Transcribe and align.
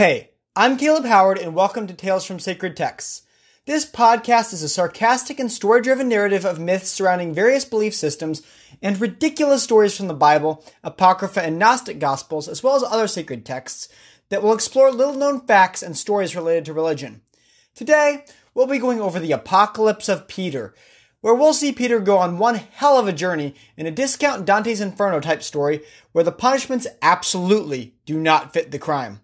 Hey, 0.00 0.30
I'm 0.56 0.78
Caleb 0.78 1.04
Howard, 1.04 1.36
and 1.36 1.54
welcome 1.54 1.86
to 1.86 1.92
Tales 1.92 2.24
from 2.24 2.38
Sacred 2.38 2.74
Texts. 2.74 3.20
This 3.66 3.84
podcast 3.84 4.54
is 4.54 4.62
a 4.62 4.68
sarcastic 4.70 5.38
and 5.38 5.52
story 5.52 5.82
driven 5.82 6.08
narrative 6.08 6.46
of 6.46 6.58
myths 6.58 6.88
surrounding 6.88 7.34
various 7.34 7.66
belief 7.66 7.94
systems 7.94 8.40
and 8.80 8.98
ridiculous 8.98 9.62
stories 9.62 9.94
from 9.94 10.08
the 10.08 10.14
Bible, 10.14 10.64
Apocrypha, 10.82 11.42
and 11.42 11.58
Gnostic 11.58 11.98
Gospels, 11.98 12.48
as 12.48 12.62
well 12.62 12.76
as 12.76 12.82
other 12.82 13.06
sacred 13.06 13.44
texts, 13.44 13.90
that 14.30 14.42
will 14.42 14.54
explore 14.54 14.90
little 14.90 15.12
known 15.12 15.46
facts 15.46 15.82
and 15.82 15.94
stories 15.94 16.34
related 16.34 16.64
to 16.64 16.72
religion. 16.72 17.20
Today, 17.74 18.24
we'll 18.54 18.66
be 18.66 18.78
going 18.78 19.02
over 19.02 19.20
the 19.20 19.32
Apocalypse 19.32 20.08
of 20.08 20.28
Peter, 20.28 20.74
where 21.20 21.34
we'll 21.34 21.52
see 21.52 21.72
Peter 21.72 22.00
go 22.00 22.16
on 22.16 22.38
one 22.38 22.54
hell 22.54 22.98
of 22.98 23.06
a 23.06 23.12
journey 23.12 23.54
in 23.76 23.84
a 23.84 23.90
discount 23.90 24.46
Dante's 24.46 24.80
Inferno 24.80 25.20
type 25.20 25.42
story 25.42 25.82
where 26.12 26.24
the 26.24 26.32
punishments 26.32 26.86
absolutely 27.02 27.96
do 28.06 28.18
not 28.18 28.54
fit 28.54 28.70
the 28.70 28.78
crime. 28.78 29.20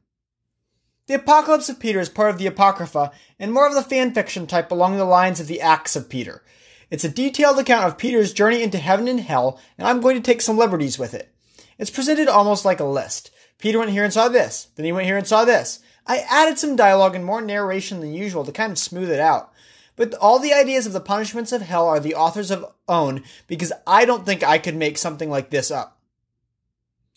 The 1.06 1.14
Apocalypse 1.14 1.68
of 1.68 1.78
Peter 1.78 2.00
is 2.00 2.08
part 2.08 2.30
of 2.30 2.38
the 2.38 2.48
Apocrypha 2.48 3.12
and 3.38 3.52
more 3.52 3.68
of 3.68 3.74
the 3.74 3.82
fan 3.82 4.12
fiction 4.12 4.48
type 4.48 4.72
along 4.72 4.96
the 4.96 5.04
lines 5.04 5.38
of 5.38 5.46
the 5.46 5.60
Acts 5.60 5.94
of 5.94 6.08
Peter. 6.08 6.42
It's 6.90 7.04
a 7.04 7.08
detailed 7.08 7.60
account 7.60 7.86
of 7.86 7.96
Peter's 7.96 8.32
journey 8.32 8.60
into 8.60 8.78
heaven 8.78 9.06
and 9.06 9.20
hell, 9.20 9.60
and 9.78 9.86
I'm 9.86 10.00
going 10.00 10.16
to 10.16 10.22
take 10.22 10.42
some 10.42 10.58
liberties 10.58 10.98
with 10.98 11.14
it. 11.14 11.32
It's 11.78 11.90
presented 11.90 12.26
almost 12.26 12.64
like 12.64 12.80
a 12.80 12.84
list. 12.84 13.30
Peter 13.58 13.78
went 13.78 13.92
here 13.92 14.02
and 14.02 14.12
saw 14.12 14.28
this, 14.28 14.66
then 14.74 14.84
he 14.84 14.90
went 14.90 15.06
here 15.06 15.16
and 15.16 15.26
saw 15.26 15.44
this. 15.44 15.78
I 16.08 16.24
added 16.28 16.58
some 16.58 16.74
dialogue 16.74 17.14
and 17.14 17.24
more 17.24 17.40
narration 17.40 18.00
than 18.00 18.12
usual 18.12 18.44
to 18.44 18.50
kind 18.50 18.72
of 18.72 18.78
smooth 18.78 19.10
it 19.10 19.20
out. 19.20 19.52
But 19.94 20.12
all 20.14 20.40
the 20.40 20.54
ideas 20.54 20.86
of 20.86 20.92
the 20.92 21.00
punishments 21.00 21.52
of 21.52 21.62
hell 21.62 21.86
are 21.86 22.00
the 22.00 22.16
author's 22.16 22.50
of 22.50 22.66
own 22.88 23.22
because 23.46 23.72
I 23.86 24.06
don't 24.06 24.26
think 24.26 24.42
I 24.42 24.58
could 24.58 24.74
make 24.74 24.98
something 24.98 25.30
like 25.30 25.50
this 25.50 25.70
up. 25.70 25.95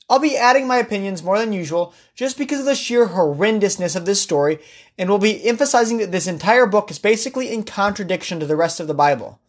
I'll 0.09 0.19
be 0.19 0.35
adding 0.35 0.65
my 0.65 0.77
opinions 0.77 1.21
more 1.21 1.37
than 1.37 1.53
usual 1.53 1.93
just 2.15 2.37
because 2.37 2.59
of 2.59 2.65
the 2.65 2.75
sheer 2.75 3.09
horrendousness 3.09 3.95
of 3.95 4.05
this 4.05 4.21
story, 4.21 4.59
and 4.97 5.09
will 5.09 5.19
be 5.19 5.45
emphasizing 5.47 5.99
that 5.99 6.11
this 6.11 6.27
entire 6.27 6.65
book 6.65 6.89
is 6.89 6.97
basically 6.97 7.53
in 7.53 7.63
contradiction 7.63 8.39
to 8.39 8.45
the 8.45 8.55
rest 8.55 8.79
of 8.79 8.87
the 8.87 8.93
Bible. 8.93 9.39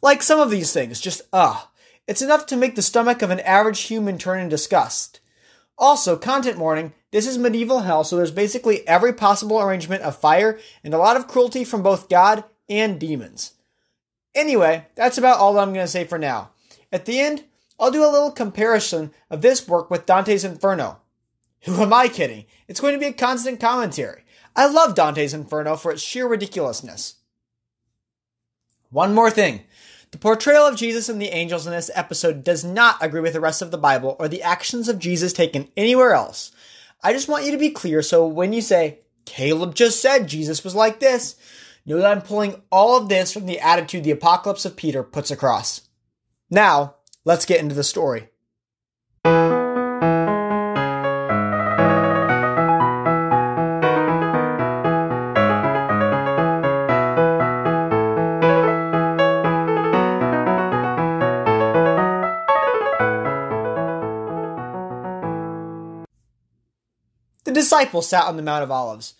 Like 0.00 0.22
some 0.22 0.40
of 0.40 0.50
these 0.50 0.72
things, 0.72 1.00
just 1.00 1.22
ugh. 1.32 1.66
It's 2.06 2.22
enough 2.22 2.46
to 2.46 2.56
make 2.56 2.74
the 2.74 2.82
stomach 2.82 3.22
of 3.22 3.30
an 3.30 3.40
average 3.40 3.82
human 3.82 4.18
turn 4.18 4.40
in 4.40 4.48
disgust. 4.48 5.20
Also, 5.78 6.16
content 6.16 6.58
warning, 6.58 6.92
this 7.10 7.26
is 7.26 7.38
medieval 7.38 7.80
hell, 7.80 8.04
so 8.04 8.16
there's 8.16 8.30
basically 8.30 8.86
every 8.86 9.12
possible 9.12 9.60
arrangement 9.60 10.02
of 10.02 10.16
fire 10.16 10.58
and 10.84 10.94
a 10.94 10.98
lot 10.98 11.16
of 11.16 11.26
cruelty 11.26 11.64
from 11.64 11.82
both 11.82 12.08
God 12.08 12.44
and 12.68 12.98
demons. 12.98 13.54
Anyway, 14.34 14.86
that's 14.94 15.18
about 15.18 15.38
all 15.38 15.58
I'm 15.58 15.72
going 15.72 15.84
to 15.84 15.90
say 15.90 16.04
for 16.04 16.18
now. 16.18 16.50
At 16.90 17.04
the 17.04 17.20
end, 17.20 17.44
I'll 17.82 17.90
do 17.90 18.04
a 18.04 18.12
little 18.12 18.30
comparison 18.30 19.10
of 19.28 19.42
this 19.42 19.66
work 19.66 19.90
with 19.90 20.06
Dante's 20.06 20.44
Inferno. 20.44 21.00
Who 21.62 21.82
am 21.82 21.92
I 21.92 22.06
kidding? 22.06 22.44
It's 22.68 22.78
going 22.78 22.92
to 22.92 23.00
be 23.00 23.06
a 23.06 23.12
constant 23.12 23.58
commentary. 23.58 24.22
I 24.54 24.68
love 24.68 24.94
Dante's 24.94 25.34
Inferno 25.34 25.74
for 25.74 25.90
its 25.90 26.00
sheer 26.00 26.28
ridiculousness. 26.28 27.16
One 28.90 29.16
more 29.16 29.32
thing. 29.32 29.62
The 30.12 30.18
portrayal 30.18 30.64
of 30.64 30.76
Jesus 30.76 31.08
and 31.08 31.20
the 31.20 31.34
angels 31.34 31.66
in 31.66 31.72
this 31.72 31.90
episode 31.92 32.44
does 32.44 32.62
not 32.62 32.98
agree 33.00 33.20
with 33.20 33.32
the 33.32 33.40
rest 33.40 33.62
of 33.62 33.72
the 33.72 33.78
Bible 33.78 34.14
or 34.20 34.28
the 34.28 34.44
actions 34.44 34.88
of 34.88 35.00
Jesus 35.00 35.32
taken 35.32 35.68
anywhere 35.76 36.12
else. 36.12 36.52
I 37.02 37.12
just 37.12 37.28
want 37.28 37.46
you 37.46 37.50
to 37.50 37.58
be 37.58 37.70
clear 37.70 38.00
so 38.00 38.24
when 38.24 38.52
you 38.52 38.60
say, 38.62 39.00
Caleb 39.24 39.74
just 39.74 40.00
said 40.00 40.28
Jesus 40.28 40.62
was 40.62 40.76
like 40.76 41.00
this, 41.00 41.34
know 41.84 41.96
that 41.96 42.12
I'm 42.12 42.22
pulling 42.22 42.62
all 42.70 42.96
of 42.96 43.08
this 43.08 43.32
from 43.32 43.46
the 43.46 43.58
attitude 43.58 44.04
the 44.04 44.12
Apocalypse 44.12 44.64
of 44.64 44.76
Peter 44.76 45.02
puts 45.02 45.32
across. 45.32 45.80
Now, 46.48 46.94
Let's 47.24 47.46
get 47.46 47.60
into 47.60 47.76
the 47.76 47.84
story. 47.84 48.30
The 67.44 67.52
disciples 67.52 68.08
sat 68.08 68.24
on 68.24 68.36
the 68.36 68.42
Mount 68.42 68.64
of 68.64 68.70
Olives. 68.72 69.14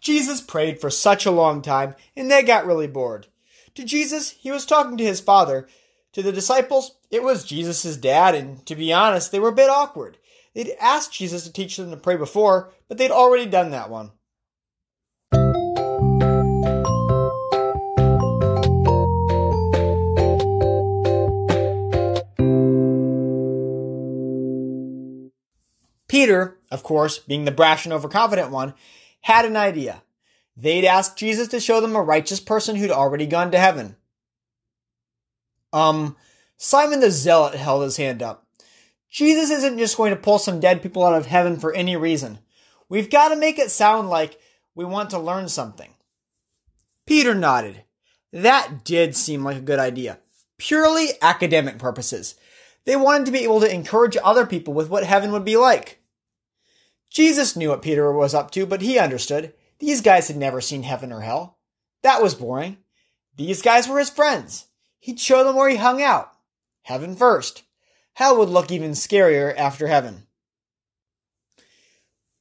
Jesus 0.00 0.40
prayed 0.40 0.80
for 0.80 0.90
such 0.90 1.24
a 1.24 1.30
long 1.30 1.62
time, 1.62 1.94
and 2.16 2.28
they 2.28 2.42
got 2.42 2.66
really 2.66 2.86
bored. 2.88 3.28
To 3.76 3.84
Jesus, 3.84 4.30
he 4.30 4.50
was 4.50 4.66
talking 4.66 4.96
to 4.96 5.04
his 5.04 5.20
Father, 5.20 5.68
to 6.12 6.22
the 6.22 6.32
disciples, 6.32 6.96
it 7.10 7.22
was 7.22 7.44
Jesus' 7.44 7.96
dad, 7.96 8.34
and 8.34 8.64
to 8.66 8.74
be 8.74 8.92
honest, 8.92 9.30
they 9.30 9.40
were 9.40 9.48
a 9.48 9.54
bit 9.54 9.70
awkward. 9.70 10.18
They'd 10.54 10.74
asked 10.80 11.12
Jesus 11.12 11.44
to 11.44 11.52
teach 11.52 11.76
them 11.76 11.90
to 11.90 11.96
pray 11.96 12.16
before, 12.16 12.72
but 12.88 12.98
they'd 12.98 13.10
already 13.10 13.46
done 13.46 13.70
that 13.70 13.90
one. 13.90 14.12
Peter, 26.08 26.58
of 26.70 26.82
course, 26.82 27.18
being 27.18 27.44
the 27.44 27.50
brash 27.52 27.84
and 27.84 27.92
overconfident 27.92 28.50
one, 28.50 28.72
had 29.20 29.44
an 29.44 29.56
idea. 29.56 30.02
They'd 30.56 30.86
ask 30.86 31.16
Jesus 31.16 31.48
to 31.48 31.60
show 31.60 31.80
them 31.80 31.94
a 31.94 32.02
righteous 32.02 32.40
person 32.40 32.74
who'd 32.74 32.90
already 32.90 33.26
gone 33.26 33.50
to 33.52 33.58
heaven. 33.58 33.96
Um, 35.72 36.16
Simon 36.56 37.00
the 37.00 37.10
Zealot 37.10 37.54
held 37.54 37.82
his 37.82 37.96
hand 37.96 38.22
up. 38.22 38.46
Jesus 39.10 39.50
isn't 39.50 39.78
just 39.78 39.96
going 39.96 40.10
to 40.10 40.16
pull 40.16 40.38
some 40.38 40.60
dead 40.60 40.82
people 40.82 41.04
out 41.04 41.14
of 41.14 41.26
heaven 41.26 41.58
for 41.58 41.72
any 41.72 41.96
reason. 41.96 42.38
We've 42.88 43.10
got 43.10 43.28
to 43.28 43.36
make 43.36 43.58
it 43.58 43.70
sound 43.70 44.08
like 44.08 44.38
we 44.74 44.84
want 44.84 45.10
to 45.10 45.18
learn 45.18 45.48
something. 45.48 45.90
Peter 47.06 47.34
nodded. 47.34 47.84
That 48.32 48.84
did 48.84 49.16
seem 49.16 49.42
like 49.42 49.56
a 49.56 49.62
good 49.62 49.78
idea. 49.78 50.18
Purely 50.58 51.08
academic 51.22 51.78
purposes. 51.78 52.34
They 52.84 52.96
wanted 52.96 53.26
to 53.26 53.32
be 53.32 53.44
able 53.44 53.60
to 53.60 53.72
encourage 53.72 54.16
other 54.22 54.46
people 54.46 54.74
with 54.74 54.88
what 54.88 55.04
heaven 55.04 55.32
would 55.32 55.44
be 55.44 55.56
like. 55.56 56.00
Jesus 57.10 57.56
knew 57.56 57.70
what 57.70 57.82
Peter 57.82 58.12
was 58.12 58.34
up 58.34 58.50
to, 58.52 58.66
but 58.66 58.82
he 58.82 58.98
understood. 58.98 59.54
These 59.78 60.00
guys 60.00 60.28
had 60.28 60.36
never 60.36 60.60
seen 60.60 60.82
heaven 60.82 61.12
or 61.12 61.20
hell. 61.20 61.58
That 62.02 62.22
was 62.22 62.34
boring. 62.34 62.78
These 63.36 63.62
guys 63.62 63.88
were 63.88 63.98
his 63.98 64.10
friends. 64.10 64.66
He'd 64.98 65.20
show 65.20 65.44
them 65.44 65.56
where 65.56 65.68
he 65.68 65.76
hung 65.76 66.02
out. 66.02 66.32
Heaven 66.82 67.14
first. 67.14 67.62
Hell 68.14 68.38
would 68.38 68.48
look 68.48 68.70
even 68.70 68.92
scarier 68.92 69.56
after 69.56 69.86
heaven. 69.86 70.26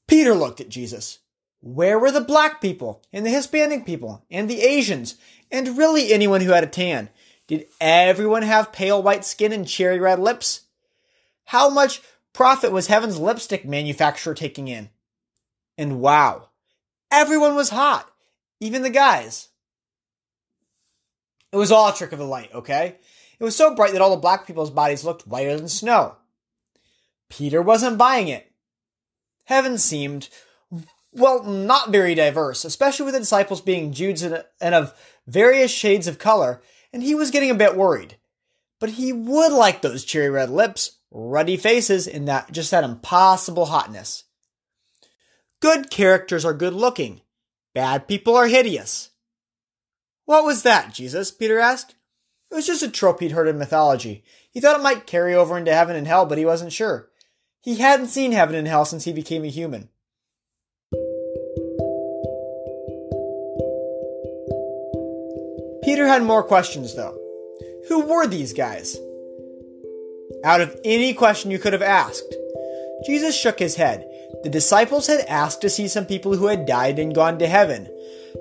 Peter 0.07 0.33
looked 0.33 0.61
at 0.61 0.69
Jesus. 0.69 1.19
Where 1.59 1.99
were 1.99 2.11
the 2.11 2.21
black 2.21 2.61
people, 2.61 3.03
and 3.11 3.25
the 3.25 3.29
Hispanic 3.29 3.85
people, 3.85 4.23
and 4.31 4.49
the 4.49 4.61
Asians, 4.61 5.15
and 5.51 5.77
really 5.77 6.13
anyone 6.13 6.41
who 6.41 6.51
had 6.51 6.63
a 6.63 6.67
tan? 6.67 7.09
Did 7.47 7.65
everyone 7.79 8.43
have 8.43 8.71
pale 8.71 9.01
white 9.01 9.25
skin 9.25 9.51
and 9.53 9.67
cherry 9.67 9.99
red 9.99 10.19
lips? 10.19 10.61
How 11.45 11.69
much 11.69 12.01
profit 12.33 12.71
was 12.71 12.87
Heaven's 12.87 13.19
lipstick 13.19 13.65
manufacturer 13.65 14.33
taking 14.33 14.67
in? 14.67 14.89
And 15.77 15.99
wow, 15.99 16.49
everyone 17.11 17.55
was 17.55 17.69
hot, 17.69 18.09
even 18.59 18.81
the 18.81 18.89
guys. 18.89 19.49
It 21.51 21.57
was 21.57 21.71
all 21.71 21.89
a 21.89 21.93
trick 21.93 22.11
of 22.11 22.19
the 22.19 22.25
light, 22.25 22.53
okay? 22.53 22.95
It 23.39 23.43
was 23.43 23.55
so 23.55 23.75
bright 23.75 23.93
that 23.93 24.01
all 24.01 24.11
the 24.11 24.17
black 24.17 24.45
people's 24.47 24.71
bodies 24.71 25.03
looked 25.03 25.27
whiter 25.27 25.55
than 25.55 25.69
snow. 25.69 26.15
Peter 27.29 27.61
wasn't 27.61 27.97
buying 27.97 28.27
it. 28.27 28.51
Heaven 29.45 29.77
seemed, 29.77 30.29
well, 31.13 31.43
not 31.43 31.91
very 31.91 32.15
diverse, 32.15 32.65
especially 32.65 33.05
with 33.05 33.13
the 33.13 33.21
disciples 33.21 33.61
being 33.61 33.93
Jews 33.93 34.21
and 34.23 34.43
of 34.61 34.93
various 35.25 35.71
shades 35.71 36.07
of 36.07 36.19
color, 36.19 36.61
and 36.91 37.03
he 37.03 37.15
was 37.15 37.31
getting 37.31 37.51
a 37.51 37.55
bit 37.55 37.75
worried. 37.75 38.17
But 38.79 38.91
he 38.91 39.13
would 39.13 39.51
like 39.51 39.81
those 39.81 40.03
cherry 40.03 40.29
red 40.29 40.49
lips, 40.49 40.99
ruddy 41.11 41.57
faces, 41.57 42.07
and 42.07 42.27
that 42.27 42.51
just 42.51 42.71
that 42.71 42.83
impossible 42.83 43.67
hotness. 43.67 44.25
Good 45.59 45.89
characters 45.89 46.45
are 46.45 46.53
good 46.53 46.73
looking. 46.73 47.21
Bad 47.73 48.07
people 48.07 48.35
are 48.35 48.47
hideous. 48.47 49.09
What 50.27 50.43
was 50.43 50.63
that, 50.63 50.93
Jesus? 50.93 51.31
Peter 51.31 51.57
asked. 51.57 51.95
It 52.51 52.55
was 52.55 52.67
just 52.67 52.83
a 52.83 52.91
trope 52.91 53.21
he'd 53.21 53.31
heard 53.31 53.47
in 53.47 53.57
mythology. 53.57 54.25
He 54.51 54.59
thought 54.59 54.77
it 54.77 54.83
might 54.83 55.07
carry 55.07 55.33
over 55.33 55.57
into 55.57 55.73
heaven 55.73 55.95
and 55.95 56.05
hell, 56.05 56.25
but 56.25 56.37
he 56.37 56.43
wasn't 56.43 56.73
sure. 56.73 57.07
He 57.61 57.75
hadn't 57.75 58.07
seen 58.07 58.33
heaven 58.33 58.53
and 58.53 58.67
hell 58.67 58.83
since 58.83 59.05
he 59.05 59.13
became 59.13 59.45
a 59.45 59.47
human. 59.47 59.87
Peter 65.85 66.05
had 66.05 66.23
more 66.23 66.43
questions, 66.43 66.93
though. 66.93 67.17
Who 67.87 68.01
were 68.01 68.27
these 68.27 68.51
guys? 68.51 68.97
Out 70.43 70.59
of 70.59 70.77
any 70.83 71.13
question 71.13 71.51
you 71.51 71.59
could 71.59 71.71
have 71.71 71.81
asked. 71.81 72.35
Jesus 73.05 73.33
shook 73.33 73.59
his 73.59 73.75
head. 73.75 74.05
The 74.43 74.49
disciples 74.49 75.07
had 75.07 75.21
asked 75.21 75.61
to 75.61 75.69
see 75.69 75.87
some 75.87 76.05
people 76.05 76.35
who 76.35 76.47
had 76.47 76.65
died 76.65 76.99
and 76.99 77.15
gone 77.15 77.39
to 77.39 77.47
heaven. 77.47 77.87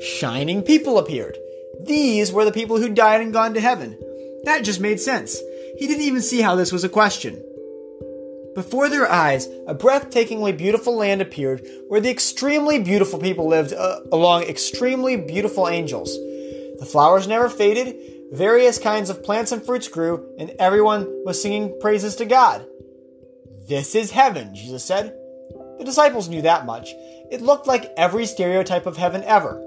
Shining 0.00 0.62
people 0.62 0.99
appeared. 0.99 1.38
These 1.81 2.32
were 2.32 2.44
the 2.44 2.52
people 2.52 2.78
who 2.78 2.88
died 2.88 3.20
and 3.20 3.32
gone 3.32 3.55
to 3.55 3.61
heaven. 3.61 3.99
That 4.44 4.64
just 4.64 4.81
made 4.81 5.00
sense. 5.00 5.38
He 5.78 5.87
didn't 5.87 6.05
even 6.05 6.23
see 6.23 6.40
how 6.40 6.56
this 6.56 6.73
was 6.73 6.84
a 6.84 6.88
question. 6.88 7.43
Before 8.55 8.88
their 8.88 9.11
eyes, 9.11 9.46
a 9.67 9.75
breathtakingly 9.75 10.56
beautiful 10.56 10.96
land 10.96 11.20
appeared 11.20 11.67
where 11.88 12.00
the 12.00 12.11
extremely 12.11 12.78
beautiful 12.78 13.19
people 13.19 13.46
lived 13.46 13.75
uh, 13.75 14.00
along 14.11 14.44
extremely 14.44 15.17
beautiful 15.17 15.69
angels. 15.69 16.17
The 16.78 16.88
flowers 16.90 17.28
never 17.28 17.50
faded, 17.50 17.96
various 18.32 18.78
kinds 18.78 19.11
of 19.11 19.23
plants 19.23 19.52
and 19.52 19.64
fruits 19.64 19.88
grew, 19.88 20.26
and 20.38 20.55
everyone 20.58 21.06
was 21.25 21.40
singing 21.40 21.78
praises 21.81 22.17
to 22.17 22.25
God. 22.25 22.67
This 23.69 23.94
is 23.94 24.11
heaven, 24.11 24.55
Jesus 24.55 24.84
said. 24.84 25.14
The 25.78 25.84
disciples 25.84 26.28
knew 26.28 26.43
that 26.43 26.64
much. 26.64 26.90
It 27.31 27.43
looked 27.43 27.67
like 27.67 27.93
every 27.96 28.25
stereotype 28.25 28.87
of 28.87 28.96
heaven 28.96 29.23
ever. 29.25 29.62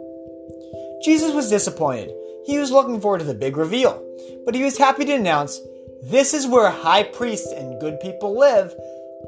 Jesus 1.04 1.34
was 1.34 1.50
disappointed. 1.50 2.12
He 2.46 2.58
was 2.58 2.72
looking 2.72 3.00
forward 3.00 3.20
to 3.20 3.26
the 3.26 3.34
big 3.34 3.58
reveal, 3.58 4.04
but 4.46 4.56
he 4.56 4.64
was 4.64 4.78
happy 4.78 5.06
to 5.06 5.14
announce 5.14 5.60
this 6.02 6.34
is 6.34 6.48
where 6.48 6.70
high 6.70 7.04
priests 7.04 7.52
and 7.52 7.80
good 7.80 8.00
people 8.00 8.38
live, 8.38 8.74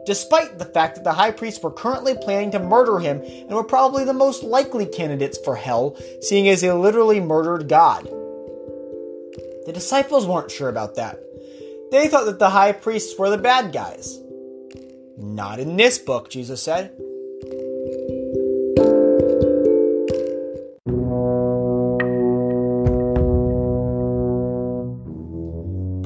despite 0.06 0.58
the 0.58 0.66
fact 0.66 0.96
that 0.96 1.04
the 1.04 1.14
high 1.14 1.32
priests 1.32 1.62
were 1.62 1.72
currently 1.72 2.16
planning 2.16 2.52
to 2.52 2.60
murder 2.60 3.00
him 3.00 3.22
and 3.22 3.52
were 3.52 3.64
probably 3.64 4.06
the 4.06 4.14
most 4.14 4.44
likely 4.44 4.86
candidates 4.86 5.38
for 5.38 5.56
hell, 5.56 5.98
seeing 6.22 6.48
as 6.48 6.62
they 6.62 6.72
literally 6.72 7.20
murdered 7.20 7.68
God. 7.68 8.06
The 9.66 9.74
disciples 9.74 10.26
weren't 10.26 10.50
sure 10.50 10.70
about 10.70 10.96
that. 10.96 11.20
They 11.92 12.08
thought 12.08 12.26
that 12.26 12.40
the 12.40 12.50
high 12.50 12.72
priests 12.72 13.20
were 13.20 13.30
the 13.30 13.38
bad 13.38 13.74
guys. 13.74 14.18
Not 15.18 15.60
in 15.60 15.76
this 15.76 15.98
book, 15.98 16.30
Jesus 16.30 16.64
said. 16.64 16.96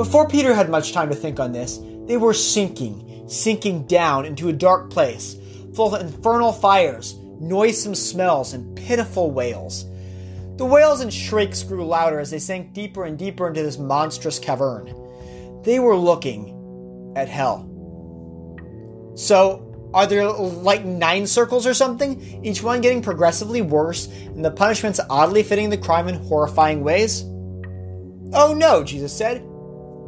Before 0.06 0.28
Peter 0.28 0.54
had 0.54 0.70
much 0.70 0.94
time 0.94 1.10
to 1.10 1.16
think 1.16 1.40
on 1.40 1.52
this, 1.52 1.80
they 2.06 2.16
were 2.16 2.32
sinking, 2.32 3.28
sinking 3.28 3.88
down 3.88 4.26
into 4.26 4.50
a 4.50 4.54
dark 4.54 4.92
place, 4.92 5.36
full 5.74 5.96
of 5.96 6.00
infernal 6.00 6.54
fires, 6.54 7.16
noisome 7.40 7.96
smells, 7.96 8.54
and 8.54 8.78
pitiful 8.78 9.32
wails. 9.32 9.86
The 10.58 10.66
wails 10.66 11.02
and 11.02 11.12
shrieks 11.12 11.64
grew 11.64 11.84
louder 11.84 12.20
as 12.20 12.30
they 12.30 12.38
sank 12.38 12.72
deeper 12.72 13.06
and 13.06 13.18
deeper 13.18 13.48
into 13.48 13.64
this 13.64 13.80
monstrous 13.80 14.38
cavern. 14.38 14.94
They 15.64 15.80
were 15.80 15.98
looking 15.98 17.14
at 17.16 17.28
hell. 17.28 17.68
So, 19.16 19.90
are 19.92 20.06
there 20.06 20.30
like 20.30 20.86
nine 20.86 21.26
circles 21.26 21.66
or 21.66 21.74
something, 21.74 22.46
each 22.46 22.62
one 22.62 22.80
getting 22.80 23.02
progressively 23.02 23.64
worse, 23.64 24.06
and 24.06 24.46
the 24.46 24.52
punishments 24.52 25.00
oddly 25.10 25.42
fitting 25.42 25.72
the 25.72 25.80
crime 25.80 26.08
in 26.08 26.14
horrifying 26.14 26.84
ways? 26.84 27.24
Oh 28.34 28.54
no, 28.56 28.84
Jesus 28.84 29.12
said. 29.12 29.44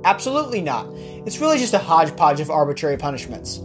Absolutely 0.07 0.61
not. 0.61 0.87
It's 1.25 1.39
really 1.39 1.57
just 1.57 1.73
a 1.73 1.79
hodgepodge 1.79 2.39
of 2.39 2.49
arbitrary 2.49 2.95
punishments. 2.95 3.57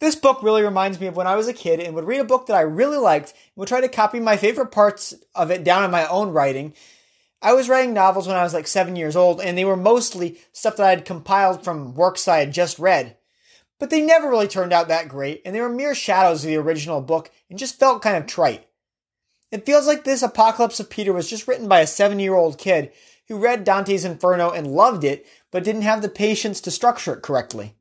This 0.00 0.16
book 0.16 0.42
really 0.42 0.62
reminds 0.62 0.98
me 0.98 1.06
of 1.06 1.16
when 1.16 1.26
I 1.26 1.36
was 1.36 1.48
a 1.48 1.52
kid 1.52 1.80
and 1.80 1.94
would 1.94 2.06
read 2.06 2.20
a 2.20 2.24
book 2.24 2.46
that 2.46 2.56
I 2.56 2.62
really 2.62 2.96
liked 2.96 3.32
and 3.32 3.56
would 3.56 3.68
try 3.68 3.82
to 3.82 3.90
copy 3.90 4.20
my 4.20 4.38
favorite 4.38 4.72
parts 4.72 5.12
of 5.34 5.50
it 5.50 5.64
down 5.64 5.84
in 5.84 5.90
my 5.90 6.06
own 6.06 6.30
writing. 6.30 6.72
I 7.42 7.52
was 7.52 7.68
writing 7.68 7.92
novels 7.92 8.26
when 8.26 8.36
I 8.36 8.42
was 8.42 8.54
like 8.54 8.68
seven 8.68 8.96
years 8.96 9.14
old, 9.14 9.42
and 9.42 9.58
they 9.58 9.66
were 9.66 9.76
mostly 9.76 10.38
stuff 10.52 10.78
that 10.78 10.86
I 10.86 10.90
had 10.90 11.04
compiled 11.04 11.62
from 11.62 11.94
works 11.94 12.26
I 12.26 12.38
had 12.38 12.54
just 12.54 12.78
read. 12.78 13.18
But 13.78 13.90
they 13.90 14.00
never 14.00 14.30
really 14.30 14.48
turned 14.48 14.72
out 14.72 14.88
that 14.88 15.10
great, 15.10 15.42
and 15.44 15.54
they 15.54 15.60
were 15.60 15.68
mere 15.68 15.94
shadows 15.94 16.42
of 16.42 16.48
the 16.48 16.56
original 16.56 17.02
book 17.02 17.30
and 17.50 17.58
just 17.58 17.78
felt 17.78 18.00
kind 18.00 18.16
of 18.16 18.26
trite. 18.26 18.66
It 19.52 19.66
feels 19.66 19.86
like 19.86 20.04
this 20.04 20.22
Apocalypse 20.22 20.80
of 20.80 20.88
Peter 20.88 21.12
was 21.12 21.28
just 21.28 21.46
written 21.46 21.68
by 21.68 21.80
a 21.80 21.86
seven 21.86 22.18
year 22.18 22.34
old 22.34 22.56
kid 22.56 22.90
who 23.28 23.36
read 23.36 23.64
Dante's 23.64 24.04
Inferno 24.04 24.50
and 24.50 24.66
loved 24.66 25.04
it, 25.04 25.26
but 25.50 25.62
didn't 25.62 25.82
have 25.82 26.00
the 26.00 26.08
patience 26.08 26.60
to 26.62 26.70
structure 26.70 27.12
it 27.12 27.22
correctly. 27.22 27.76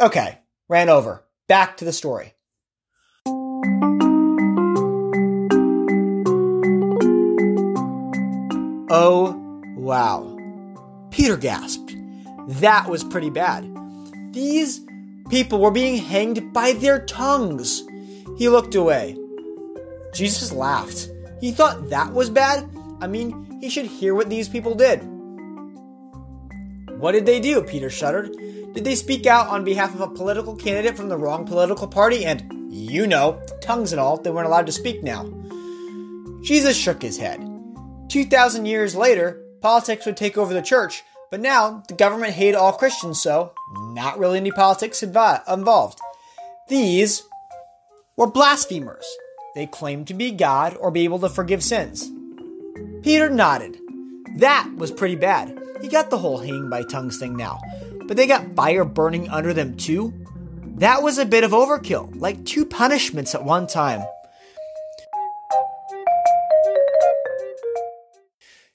Okay, 0.00 0.38
ran 0.68 0.88
over. 0.88 1.24
Back 1.48 1.76
to 1.78 1.84
the 1.84 1.92
story. 1.92 2.34
Oh, 8.88 9.34
wow. 9.76 10.38
Peter 11.10 11.36
gasped. 11.36 11.96
That 12.46 12.88
was 12.88 13.02
pretty 13.02 13.30
bad. 13.30 13.68
These 14.32 14.82
people 15.30 15.58
were 15.58 15.72
being 15.72 15.96
hanged 15.96 16.52
by 16.52 16.72
their 16.74 17.04
tongues. 17.04 17.82
He 18.38 18.48
looked 18.48 18.76
away. 18.76 19.16
Jesus 20.16 20.50
laughed. 20.50 21.10
He 21.40 21.52
thought 21.52 21.90
that 21.90 22.12
was 22.12 22.30
bad? 22.30 22.68
I 23.00 23.06
mean, 23.06 23.60
he 23.60 23.68
should 23.68 23.86
hear 23.86 24.14
what 24.14 24.30
these 24.30 24.48
people 24.48 24.74
did. 24.74 25.00
What 26.98 27.12
did 27.12 27.26
they 27.26 27.40
do? 27.40 27.62
Peter 27.62 27.90
shuddered. 27.90 28.32
Did 28.72 28.84
they 28.84 28.94
speak 28.94 29.26
out 29.26 29.48
on 29.48 29.64
behalf 29.64 29.94
of 29.94 30.00
a 30.00 30.08
political 30.08 30.56
candidate 30.56 30.96
from 30.96 31.10
the 31.10 31.18
wrong 31.18 31.46
political 31.46 31.86
party? 31.86 32.24
And, 32.24 32.72
you 32.72 33.06
know, 33.06 33.42
tongues 33.60 33.92
and 33.92 34.00
all, 34.00 34.16
they 34.16 34.30
weren't 34.30 34.46
allowed 34.46 34.66
to 34.66 34.72
speak 34.72 35.02
now. 35.02 35.30
Jesus 36.42 36.76
shook 36.76 37.02
his 37.02 37.18
head. 37.18 37.40
2,000 38.08 38.66
years 38.66 38.94
later, 38.94 39.42
politics 39.60 40.06
would 40.06 40.16
take 40.16 40.38
over 40.38 40.54
the 40.54 40.62
church, 40.62 41.02
but 41.30 41.40
now 41.40 41.82
the 41.88 41.94
government 41.94 42.32
hated 42.32 42.54
all 42.54 42.72
Christians, 42.72 43.20
so 43.20 43.52
not 43.92 44.18
really 44.18 44.38
any 44.38 44.52
politics 44.52 45.02
involved. 45.02 46.00
These 46.68 47.24
were 48.16 48.30
blasphemers. 48.30 49.06
They 49.56 49.66
claimed 49.66 50.06
to 50.08 50.14
be 50.14 50.32
God 50.32 50.76
or 50.78 50.90
be 50.90 51.04
able 51.04 51.18
to 51.20 51.30
forgive 51.30 51.64
sins. 51.64 52.12
Peter 53.02 53.30
nodded. 53.30 53.78
That 54.36 54.70
was 54.76 54.90
pretty 54.92 55.14
bad. 55.16 55.58
He 55.80 55.88
got 55.88 56.10
the 56.10 56.18
whole 56.18 56.36
hanging 56.36 56.68
by 56.68 56.82
tongues 56.82 57.18
thing 57.18 57.38
now. 57.38 57.62
But 58.06 58.18
they 58.18 58.26
got 58.26 58.54
fire 58.54 58.84
burning 58.84 59.30
under 59.30 59.54
them 59.54 59.78
too? 59.78 60.12
That 60.76 61.02
was 61.02 61.16
a 61.16 61.24
bit 61.24 61.42
of 61.42 61.52
overkill, 61.52 62.20
like 62.20 62.44
two 62.44 62.66
punishments 62.66 63.34
at 63.34 63.46
one 63.46 63.66
time. 63.66 64.04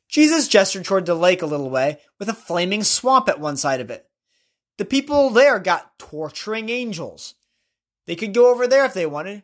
Jesus 0.10 0.48
gestured 0.48 0.84
toward 0.84 1.06
the 1.06 1.14
lake 1.14 1.44
a 1.44 1.46
little 1.46 1.70
way, 1.70 2.00
with 2.18 2.28
a 2.28 2.34
flaming 2.34 2.84
swamp 2.84 3.30
at 3.30 3.40
one 3.40 3.56
side 3.56 3.82
of 3.82 3.92
it. 3.92 4.08
The 4.80 4.86
people 4.86 5.30
there 5.30 5.60
got 5.60 6.00
torturing 6.00 6.70
angels. 6.70 7.36
They 8.08 8.16
could 8.16 8.34
go 8.34 8.50
over 8.50 8.66
there 8.66 8.84
if 8.84 8.96
they 8.96 9.06
wanted, 9.06 9.44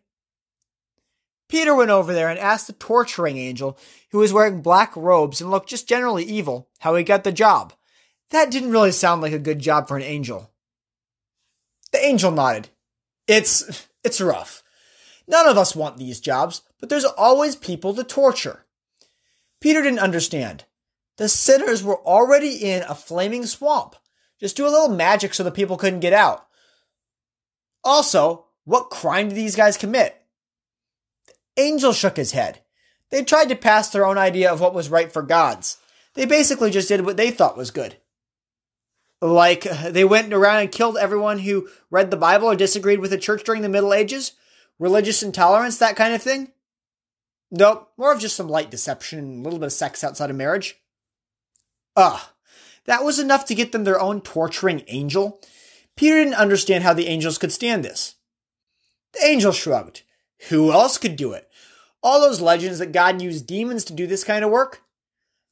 Peter 1.49 1.73
went 1.73 1.91
over 1.91 2.13
there 2.13 2.29
and 2.29 2.39
asked 2.39 2.67
the 2.67 2.73
torturing 2.73 3.37
angel, 3.37 3.77
who 4.11 4.19
was 4.19 4.33
wearing 4.33 4.61
black 4.61 4.95
robes 4.95 5.39
and 5.39 5.49
looked 5.49 5.69
just 5.69 5.87
generally 5.87 6.23
evil, 6.23 6.69
how 6.79 6.95
he 6.95 7.03
got 7.03 7.23
the 7.23 7.31
job. 7.31 7.73
That 8.31 8.51
didn't 8.51 8.71
really 8.71 8.91
sound 8.91 9.21
like 9.21 9.33
a 9.33 9.39
good 9.39 9.59
job 9.59 9.87
for 9.87 9.95
an 9.95 10.03
angel. 10.03 10.51
The 11.91 12.03
angel 12.03 12.31
nodded. 12.31 12.69
It's, 13.27 13.87
it's 14.03 14.19
rough. 14.19 14.63
None 15.27 15.47
of 15.47 15.57
us 15.57 15.75
want 15.75 15.97
these 15.97 16.19
jobs, 16.19 16.61
but 16.79 16.89
there's 16.89 17.05
always 17.05 17.55
people 17.55 17.93
to 17.93 18.03
torture. 18.03 18.65
Peter 19.61 19.81
didn't 19.81 19.99
understand. 19.99 20.65
The 21.17 21.29
sinners 21.29 21.83
were 21.83 21.99
already 22.05 22.55
in 22.55 22.83
a 22.83 22.95
flaming 22.95 23.45
swamp. 23.45 23.95
Just 24.39 24.55
do 24.55 24.67
a 24.67 24.69
little 24.69 24.89
magic 24.89 25.33
so 25.33 25.43
the 25.43 25.51
people 25.51 25.77
couldn't 25.77 26.01
get 26.01 26.13
out. 26.13 26.45
Also, 27.83 28.45
what 28.65 28.89
crime 28.89 29.29
did 29.29 29.37
these 29.37 29.55
guys 29.55 29.77
commit? 29.77 30.21
Angel 31.57 31.91
shook 31.91 32.17
his 32.17 32.31
head. 32.31 32.61
They 33.09 33.23
tried 33.23 33.49
to 33.49 33.55
pass 33.55 33.89
their 33.89 34.05
own 34.05 34.17
idea 34.17 34.51
of 34.51 34.61
what 34.61 34.73
was 34.73 34.89
right 34.89 35.11
for 35.11 35.21
gods. 35.21 35.77
They 36.13 36.25
basically 36.25 36.71
just 36.71 36.87
did 36.87 37.05
what 37.05 37.17
they 37.17 37.31
thought 37.31 37.57
was 37.57 37.71
good. 37.71 37.97
Like, 39.21 39.63
they 39.63 40.03
went 40.03 40.31
around 40.31 40.61
and 40.61 40.71
killed 40.71 40.97
everyone 40.97 41.39
who 41.39 41.67
read 41.89 42.11
the 42.11 42.17
Bible 42.17 42.47
or 42.47 42.55
disagreed 42.55 42.99
with 42.99 43.09
the 43.09 43.17
church 43.17 43.43
during 43.43 43.63
the 43.63 43.69
Middle 43.69 43.93
Ages? 43.93 44.33
Religious 44.77 45.23
intolerance, 45.23 45.77
that 45.79 45.95
kind 45.95 46.13
of 46.13 46.21
thing? 46.21 46.51
Nope, 47.49 47.91
more 47.97 48.11
of 48.11 48.19
just 48.19 48.35
some 48.35 48.49
light 48.49 48.69
deception 48.69 49.39
a 49.39 49.43
little 49.43 49.59
bit 49.59 49.67
of 49.67 49.73
sex 49.73 50.03
outside 50.03 50.29
of 50.29 50.35
marriage. 50.35 50.75
Ugh, 51.95 52.19
that 52.85 53.03
was 53.03 53.19
enough 53.19 53.45
to 53.45 53.55
get 53.55 53.71
them 53.71 53.85
their 53.85 53.99
own 53.99 54.21
torturing 54.21 54.83
angel. 54.87 55.41
Peter 55.95 56.17
didn't 56.17 56.35
understand 56.35 56.83
how 56.83 56.93
the 56.93 57.07
angels 57.07 57.37
could 57.37 57.51
stand 57.51 57.83
this. 57.83 58.15
The 59.13 59.25
angel 59.25 59.51
shrugged. 59.51 60.03
Who 60.49 60.71
else 60.71 60.97
could 60.97 61.15
do 61.15 61.33
it? 61.33 61.46
All 62.03 62.21
those 62.21 62.41
legends 62.41 62.79
that 62.79 62.91
God 62.91 63.21
used 63.21 63.47
demons 63.47 63.83
to 63.85 63.93
do 63.93 64.07
this 64.07 64.23
kind 64.23 64.45
of 64.45 64.51
work? 64.51 64.83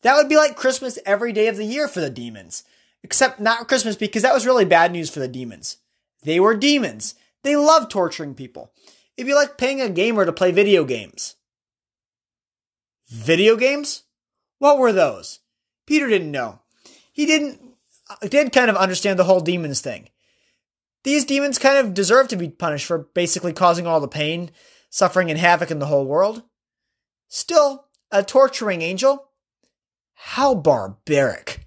That 0.03 0.15
would 0.15 0.29
be 0.29 0.37
like 0.37 0.55
Christmas 0.55 0.99
every 1.05 1.33
day 1.33 1.47
of 1.47 1.57
the 1.57 1.65
year 1.65 1.87
for 1.87 1.99
the 1.99 2.09
demons. 2.09 2.63
Except 3.03 3.39
not 3.39 3.67
Christmas 3.67 3.95
because 3.95 4.21
that 4.21 4.33
was 4.33 4.45
really 4.45 4.65
bad 4.65 4.91
news 4.91 5.09
for 5.09 5.19
the 5.19 5.27
demons. 5.27 5.77
They 6.23 6.39
were 6.39 6.55
demons. 6.55 7.15
They 7.43 7.55
love 7.55 7.89
torturing 7.89 8.33
people. 8.33 8.71
It'd 9.17 9.27
be 9.27 9.35
like 9.35 9.57
paying 9.57 9.81
a 9.81 9.89
gamer 9.89 10.25
to 10.25 10.33
play 10.33 10.51
video 10.51 10.83
games. 10.83 11.35
Video 13.07 13.55
games? 13.55 14.03
What 14.57 14.79
were 14.79 14.91
those? 14.91 15.39
Peter 15.85 16.07
didn't 16.07 16.31
know. 16.31 16.59
He 17.13 17.25
didn't 17.25 17.61
uh, 18.09 18.27
did 18.27 18.51
kind 18.51 18.69
of 18.69 18.75
understand 18.75 19.19
the 19.19 19.23
whole 19.23 19.39
demons 19.39 19.81
thing. 19.81 20.09
These 21.03 21.25
demons 21.25 21.59
kind 21.59 21.77
of 21.77 21.93
deserve 21.93 22.27
to 22.29 22.35
be 22.35 22.49
punished 22.49 22.87
for 22.87 23.09
basically 23.13 23.53
causing 23.53 23.85
all 23.85 23.99
the 23.99 24.07
pain 24.07 24.49
suffering 24.95 25.29
and 25.29 25.37
havoc 25.37 25.69
in 25.71 25.79
the 25.79 25.87
whole 25.87 26.05
world. 26.05 26.41
Still, 27.27 27.87
a 28.11 28.23
torturing 28.23 28.81
angel? 28.81 29.27
How 30.13 30.55
barbaric. 30.55 31.65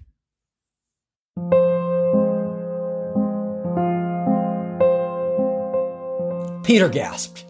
Peter 6.63 6.89
gasped. 6.89 7.45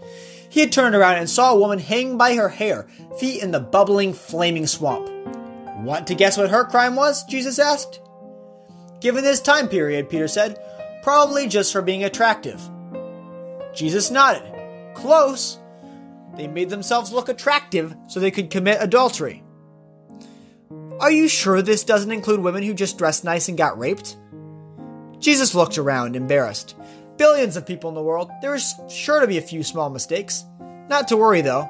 He 0.50 0.60
had 0.60 0.74
turned 0.74 0.96
around 0.96 1.16
and 1.16 1.30
saw 1.30 1.54
a 1.54 1.58
woman 1.58 1.80
hanging 1.80 2.18
by 2.18 2.36
her 2.36 2.50
hair, 2.50 2.90
feet 3.18 3.42
in 3.42 3.52
the 3.52 3.62
bubbling, 3.62 4.12
flaming 4.12 4.68
swamp. 4.68 5.10
Want 5.78 6.08
to 6.08 6.16
guess 6.16 6.38
what 6.38 6.50
her 6.50 6.66
crime 6.66 6.98
was? 6.98 7.24
Jesus 7.24 7.58
asked. 7.58 8.02
Given 9.00 9.24
this 9.24 9.40
time 9.40 9.70
period, 9.70 10.10
Peter 10.10 10.28
said, 10.28 10.60
probably 11.04 11.48
just 11.48 11.72
for 11.72 11.82
being 11.82 12.04
attractive. 12.04 12.62
Jesus 13.74 14.12
nodded. 14.12 14.44
Close, 14.94 15.59
they 16.40 16.48
made 16.48 16.70
themselves 16.70 17.12
look 17.12 17.28
attractive 17.28 17.94
so 18.08 18.22
they 18.22 18.32
could 18.32 18.50
commit 18.50 18.78
adultery. 18.80 19.44
Are 21.02 21.12
you 21.12 21.28
sure 21.28 21.62
this 21.62 21.84
doesn't 21.84 22.14
include 22.14 22.40
women 22.40 22.64
who 22.64 22.74
just 22.74 22.98
dressed 22.98 23.26
nice 23.26 23.50
and 23.50 23.58
got 23.58 23.78
raped? 23.78 24.16
Jesus 25.20 25.54
looked 25.54 25.78
around, 25.78 26.16
embarrassed. 26.16 26.78
Billions 27.18 27.58
of 27.58 27.66
people 27.66 27.90
in 27.90 27.94
the 27.94 28.02
world, 28.02 28.32
there 28.42 28.56
is 28.56 28.74
sure 28.88 29.20
to 29.20 29.28
be 29.28 29.38
a 29.38 29.42
few 29.42 29.64
small 29.64 29.90
mistakes. 29.90 30.46
Not 30.88 31.10
to 31.10 31.18
worry, 31.18 31.42
though. 31.42 31.70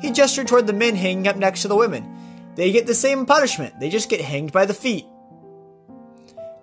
He 0.00 0.12
gestured 0.12 0.48
toward 0.48 0.66
the 0.66 0.72
men 0.72 0.96
hanging 0.96 1.28
up 1.28 1.36
next 1.36 1.60
to 1.60 1.68
the 1.68 1.76
women. 1.76 2.10
They 2.54 2.72
get 2.72 2.86
the 2.86 2.94
same 2.94 3.26
punishment, 3.26 3.78
they 3.78 3.90
just 3.90 4.08
get 4.08 4.22
hanged 4.22 4.50
by 4.50 4.64
the 4.64 4.72
feet. 4.72 5.04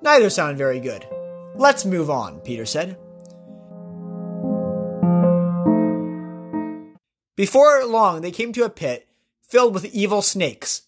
Neither 0.01 0.31
sound 0.31 0.57
very 0.57 0.79
good. 0.79 1.05
Let's 1.53 1.85
move 1.85 2.09
on, 2.09 2.39
Peter 2.39 2.65
said. 2.65 2.97
Before 7.35 7.83
long, 7.85 8.21
they 8.21 8.31
came 8.31 8.53
to 8.53 8.63
a 8.63 8.69
pit 8.69 9.07
filled 9.41 9.73
with 9.73 9.85
evil 9.85 10.21
snakes. 10.21 10.83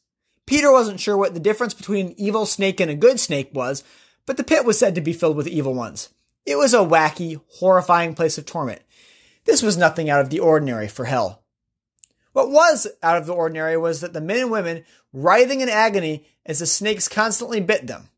Peter 0.46 0.72
wasn't 0.72 1.00
sure 1.00 1.18
what 1.18 1.34
the 1.34 1.40
difference 1.40 1.74
between 1.74 2.08
an 2.08 2.16
evil 2.18 2.46
snake 2.46 2.80
and 2.80 2.92
a 2.92 2.96
good 2.96 3.20
snake 3.20 3.50
was, 3.54 3.84
but 4.26 4.38
the 4.38 4.44
pit 4.44 4.66
was 4.66 4.78
said 4.78 4.96
to 4.96 5.02
be 5.02 5.14
filled 5.14 5.38
with 5.38 5.48
evil 5.48 5.74
ones. 5.74 6.10
It 6.46 6.58
was 6.58 6.74
a 6.74 6.78
wacky, 6.78 7.42
horrifying 7.60 8.14
place 8.14 8.38
of 8.38 8.46
torment. 8.46 8.82
This 9.46 9.64
was 9.64 9.78
nothing 9.78 10.10
out 10.10 10.22
of 10.22 10.30
the 10.30 10.40
ordinary 10.40 10.88
for 10.88 11.06
hell. 11.06 11.44
What 12.34 12.52
was 12.52 12.88
out 13.02 13.18
of 13.18 13.26
the 13.26 13.34
ordinary 13.34 13.78
was 13.78 14.02
that 14.02 14.14
the 14.14 14.22
men 14.22 14.40
and 14.40 14.52
women 14.52 14.84
writhing 15.14 15.62
in 15.62 15.70
agony 15.70 16.28
as 16.46 16.60
the 16.60 16.66
snakes 16.66 17.08
constantly 17.08 17.62
bit 17.62 17.88
them. 17.88 18.10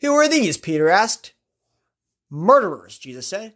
Who 0.00 0.12
are 0.14 0.28
these? 0.28 0.56
Peter 0.56 0.88
asked. 0.88 1.32
Murderers, 2.30 2.98
Jesus 2.98 3.26
said. 3.26 3.54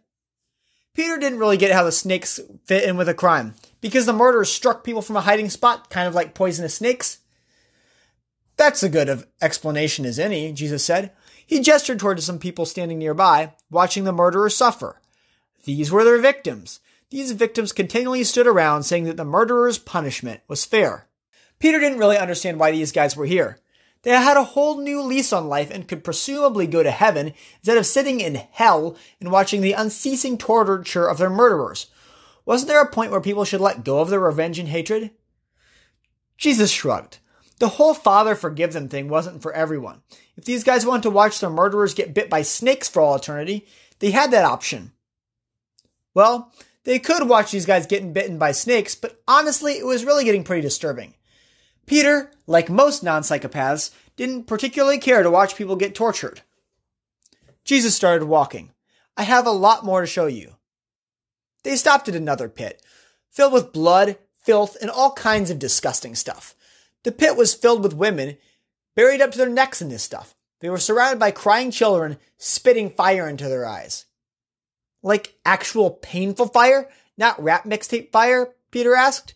Peter 0.93 1.17
didn't 1.17 1.39
really 1.39 1.57
get 1.57 1.71
how 1.71 1.83
the 1.83 1.91
snakes 1.91 2.39
fit 2.65 2.83
in 2.83 2.97
with 2.97 3.09
a 3.09 3.13
crime, 3.13 3.55
because 3.81 4.05
the 4.05 4.13
murderers 4.13 4.51
struck 4.51 4.83
people 4.83 5.01
from 5.01 5.15
a 5.15 5.21
hiding 5.21 5.49
spot, 5.49 5.89
kind 5.89 6.07
of 6.07 6.13
like 6.13 6.35
poisonous 6.35 6.75
snakes. 6.75 7.19
That's 8.57 8.83
as 8.83 8.91
good 8.91 9.09
of 9.09 9.25
explanation 9.41 10.05
as 10.05 10.19
any, 10.19 10.51
Jesus 10.53 10.83
said. 10.83 11.11
He 11.45 11.59
gestured 11.59 11.99
toward 11.99 12.21
some 12.21 12.37
people 12.37 12.65
standing 12.65 12.99
nearby, 12.99 13.53
watching 13.71 14.03
the 14.03 14.11
murderers 14.11 14.55
suffer. 14.55 15.01
These 15.65 15.91
were 15.91 16.03
their 16.03 16.19
victims. 16.19 16.79
These 17.09 17.31
victims 17.31 17.71
continually 17.71 18.23
stood 18.23 18.47
around 18.47 18.83
saying 18.83 19.05
that 19.05 19.17
the 19.17 19.25
murderer's 19.25 19.77
punishment 19.77 20.41
was 20.47 20.65
fair. 20.65 21.07
Peter 21.57 21.79
didn't 21.79 21.99
really 21.99 22.17
understand 22.17 22.59
why 22.59 22.71
these 22.71 22.91
guys 22.91 23.15
were 23.15 23.25
here. 23.25 23.57
They 24.03 24.11
had 24.11 24.37
a 24.37 24.43
whole 24.43 24.79
new 24.79 25.01
lease 25.01 25.33
on 25.33 25.47
life 25.47 25.71
and 25.71 25.87
could 25.87 26.03
presumably 26.03 26.67
go 26.67 26.83
to 26.83 26.91
heaven 26.91 27.33
instead 27.57 27.77
of 27.77 27.85
sitting 27.85 28.19
in 28.19 28.35
hell 28.35 28.97
and 29.19 29.31
watching 29.31 29.61
the 29.61 29.73
unceasing 29.73 30.37
torture 30.37 31.07
of 31.07 31.17
their 31.17 31.29
murderers. 31.29 31.87
Wasn't 32.45 32.67
there 32.67 32.81
a 32.81 32.91
point 32.91 33.11
where 33.11 33.21
people 33.21 33.45
should 33.45 33.61
let 33.61 33.85
go 33.85 33.99
of 33.99 34.09
their 34.09 34.19
revenge 34.19 34.59
and 34.59 34.67
hatred? 34.67 35.11
Jesus 36.37 36.69
shrugged. 36.69 37.19
The 37.59 37.69
whole 37.69 37.93
father 37.93 38.35
forgive 38.35 38.73
them 38.73 38.89
thing 38.89 39.07
wasn't 39.07 39.41
for 39.41 39.53
everyone. 39.53 40.01
If 40.35 40.43
these 40.43 40.65
guys 40.65 40.85
wanted 40.85 41.03
to 41.03 41.09
watch 41.09 41.39
their 41.39 41.49
murderers 41.49 41.93
get 41.93 42.13
bit 42.13 42.29
by 42.29 42.41
snakes 42.41 42.89
for 42.89 43.01
all 43.01 43.15
eternity, 43.15 43.65
they 43.99 44.11
had 44.11 44.31
that 44.31 44.43
option. 44.43 44.91
Well, 46.13 46.51
they 46.83 46.99
could 46.99 47.29
watch 47.29 47.51
these 47.51 47.65
guys 47.65 47.87
getting 47.87 48.11
bitten 48.11 48.37
by 48.37 48.51
snakes, 48.51 48.95
but 48.95 49.21
honestly, 49.27 49.73
it 49.73 49.85
was 49.85 50.03
really 50.03 50.25
getting 50.25 50.43
pretty 50.43 50.61
disturbing. 50.61 51.13
Peter, 51.85 52.31
like 52.47 52.69
most 52.69 53.03
non 53.03 53.21
psychopaths, 53.21 53.91
didn't 54.15 54.45
particularly 54.45 54.97
care 54.97 55.23
to 55.23 55.31
watch 55.31 55.55
people 55.55 55.75
get 55.75 55.95
tortured. 55.95 56.41
Jesus 57.63 57.95
started 57.95 58.25
walking. 58.25 58.71
I 59.15 59.23
have 59.23 59.45
a 59.45 59.51
lot 59.51 59.85
more 59.85 60.01
to 60.01 60.07
show 60.07 60.27
you. 60.27 60.55
They 61.63 61.75
stopped 61.75 62.09
at 62.09 62.15
another 62.15 62.49
pit, 62.49 62.81
filled 63.31 63.53
with 63.53 63.73
blood, 63.73 64.17
filth, 64.41 64.77
and 64.81 64.89
all 64.89 65.13
kinds 65.13 65.49
of 65.49 65.59
disgusting 65.59 66.15
stuff. 66.15 66.55
The 67.03 67.11
pit 67.11 67.35
was 67.37 67.53
filled 67.53 67.83
with 67.83 67.93
women, 67.93 68.37
buried 68.95 69.21
up 69.21 69.31
to 69.31 69.37
their 69.37 69.49
necks 69.49 69.81
in 69.81 69.89
this 69.89 70.03
stuff. 70.03 70.35
They 70.59 70.69
were 70.69 70.77
surrounded 70.77 71.19
by 71.19 71.31
crying 71.31 71.71
children, 71.71 72.17
spitting 72.37 72.89
fire 72.89 73.27
into 73.27 73.49
their 73.49 73.65
eyes. 73.65 74.05
Like 75.01 75.35
actual 75.45 75.91
painful 75.91 76.47
fire, 76.47 76.89
not 77.17 77.41
rap 77.41 77.65
mixtape 77.65 78.11
fire? 78.11 78.53
Peter 78.71 78.95
asked. 78.95 79.35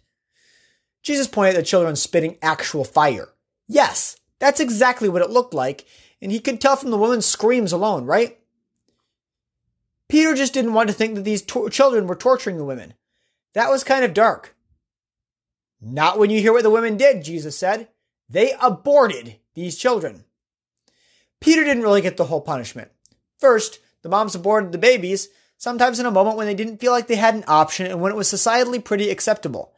Jesus 1.07 1.25
pointed 1.25 1.55
at 1.55 1.59
the 1.59 1.63
children 1.63 1.95
spitting 1.95 2.37
actual 2.41 2.83
fire. 2.83 3.29
Yes, 3.65 4.17
that's 4.39 4.59
exactly 4.59 5.07
what 5.07 5.21
it 5.21 5.29
looked 5.29 5.53
like, 5.53 5.85
and 6.21 6.33
he 6.33 6.41
could 6.41 6.59
tell 6.59 6.75
from 6.75 6.91
the 6.91 6.97
woman's 6.97 7.25
screams 7.25 7.71
alone, 7.71 8.03
right? 8.03 8.37
Peter 10.09 10.35
just 10.35 10.53
didn't 10.53 10.73
want 10.73 10.89
to 10.89 10.93
think 10.93 11.15
that 11.15 11.21
these 11.21 11.41
to- 11.43 11.69
children 11.69 12.07
were 12.07 12.15
torturing 12.15 12.57
the 12.57 12.65
women. 12.65 12.93
That 13.53 13.69
was 13.69 13.85
kind 13.85 14.03
of 14.03 14.13
dark. 14.13 14.53
Not 15.79 16.19
when 16.19 16.29
you 16.29 16.41
hear 16.41 16.51
what 16.51 16.63
the 16.63 16.69
women 16.69 16.97
did, 16.97 17.23
Jesus 17.23 17.57
said. 17.57 17.87
They 18.27 18.51
aborted 18.61 19.37
these 19.53 19.77
children. 19.77 20.25
Peter 21.39 21.63
didn't 21.63 21.83
really 21.83 22.01
get 22.01 22.17
the 22.17 22.25
whole 22.25 22.41
punishment. 22.41 22.91
First, 23.39 23.79
the 24.01 24.09
moms 24.09 24.35
aborted 24.35 24.73
the 24.73 24.77
babies, 24.77 25.29
sometimes 25.57 26.01
in 26.01 26.05
a 26.05 26.11
moment 26.11 26.35
when 26.35 26.47
they 26.47 26.53
didn't 26.53 26.81
feel 26.81 26.91
like 26.91 27.07
they 27.07 27.15
had 27.15 27.33
an 27.33 27.45
option 27.47 27.85
and 27.85 28.01
when 28.01 28.11
it 28.11 28.17
was 28.17 28.27
societally 28.27 28.83
pretty 28.83 29.09
acceptable. 29.09 29.73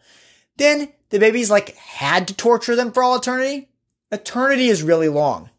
Then 0.60 0.89
the 1.10 1.20
babies 1.20 1.50
like 1.50 1.75
had 1.78 2.28
to 2.28 2.34
torture 2.34 2.75
them 2.75 2.92
for 2.92 3.01
all 3.01 3.16
eternity. 3.16 3.70
Eternity 4.12 4.68
is 4.68 4.84
really 4.84 5.08
long. 5.08 5.50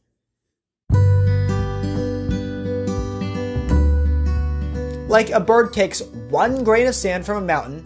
Like 5.09 5.31
a 5.31 5.41
bird 5.41 5.73
takes 5.73 6.03
one 6.29 6.63
grain 6.65 6.87
of 6.87 6.95
sand 6.95 7.25
from 7.25 7.43
a 7.43 7.47
mountain, 7.47 7.85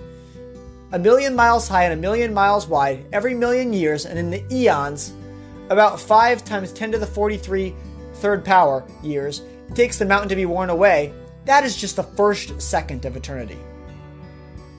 a 0.91 0.99
million 0.99 1.37
miles 1.37 1.69
high 1.69 1.85
and 1.85 1.93
a 1.93 1.97
million 1.97 2.35
miles 2.35 2.67
wide, 2.67 3.07
every 3.13 3.33
million 3.33 3.73
years, 3.73 4.07
and 4.07 4.19
in 4.19 4.31
the 4.31 4.45
eons, 4.53 5.15
about 5.71 6.01
5 6.01 6.45
times 6.45 6.73
10 6.73 6.93
to 6.93 6.99
the 6.99 7.07
43 7.07 7.75
third 8.15 8.45
power 8.45 8.85
years, 9.05 9.41
it 9.69 9.77
takes 9.77 9.99
the 9.99 10.05
mountain 10.05 10.29
to 10.31 10.37
be 10.37 10.47
worn 10.47 10.69
away, 10.69 11.15
that 11.45 11.63
is 11.63 11.77
just 11.77 11.95
the 11.95 12.03
first 12.03 12.61
second 12.61 13.05
of 13.05 13.17
eternity. 13.17 13.59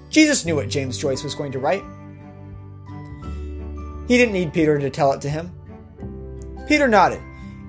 Jesus 0.09 0.45
knew 0.45 0.57
what 0.57 0.69
James 0.69 0.97
Joyce 0.97 1.23
was 1.23 1.33
going 1.33 1.53
to 1.53 1.59
write. 1.59 1.83
He 4.07 4.17
didn't 4.17 4.33
need 4.33 4.53
Peter 4.53 4.77
to 4.77 4.89
tell 4.89 5.13
it 5.13 5.21
to 5.21 5.29
him. 5.29 5.51
Peter 6.67 6.87
nodded. 6.87 7.21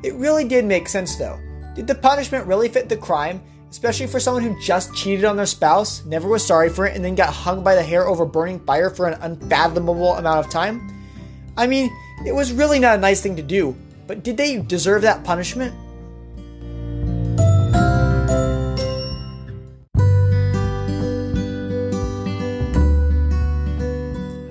It 0.03 0.15
really 0.15 0.45
did 0.45 0.65
make 0.65 0.89
sense, 0.89 1.17
though. 1.17 1.41
Did 1.75 1.87
the 1.87 1.95
punishment 1.95 2.47
really 2.47 2.69
fit 2.69 2.89
the 2.89 2.97
crime, 2.97 3.43
especially 3.71 4.07
for 4.07 4.21
someone 4.21 4.43
who 4.43 4.61
just 4.61 4.95
cheated 4.95 5.25
on 5.25 5.37
their 5.37 5.47
spouse, 5.47 6.05
never 6.05 6.29
was 6.29 6.47
sorry 6.47 6.69
for 6.69 6.87
it, 6.87 6.95
and 6.95 7.05
then 7.05 7.15
got 7.15 7.33
hung 7.33 7.65
by 7.65 7.75
the 7.75 7.83
hair 7.83 8.07
over 8.07 8.25
burning 8.25 8.61
fire 8.61 8.91
for 8.91 9.09
an 9.09 9.19
unfathomable 9.23 10.15
amount 10.15 10.45
of 10.45 10.51
time? 10.51 10.93
I 11.57 11.67
mean, 11.67 11.91
it 12.27 12.33
was 12.33 12.53
really 12.53 12.79
not 12.79 12.97
a 12.97 13.01
nice 13.01 13.23
thing 13.23 13.37
to 13.37 13.43
do, 13.43 13.77
but 14.07 14.23
did 14.23 14.37
they 14.37 14.61
deserve 14.61 15.03
that 15.03 15.25
punishment? 15.25 15.75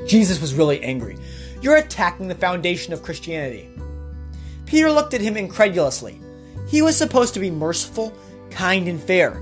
Jesus 0.07 0.39
was 0.39 0.53
really 0.53 0.81
angry. 0.83 1.17
You're 1.65 1.77
attacking 1.77 2.27
the 2.27 2.35
foundation 2.35 2.93
of 2.93 3.01
Christianity. 3.01 3.71
Peter 4.67 4.91
looked 4.91 5.15
at 5.15 5.21
him 5.21 5.35
incredulously. 5.35 6.21
He 6.67 6.83
was 6.83 6.95
supposed 6.95 7.33
to 7.33 7.39
be 7.39 7.49
merciful, 7.49 8.13
kind, 8.51 8.87
and 8.87 9.01
fair. 9.01 9.41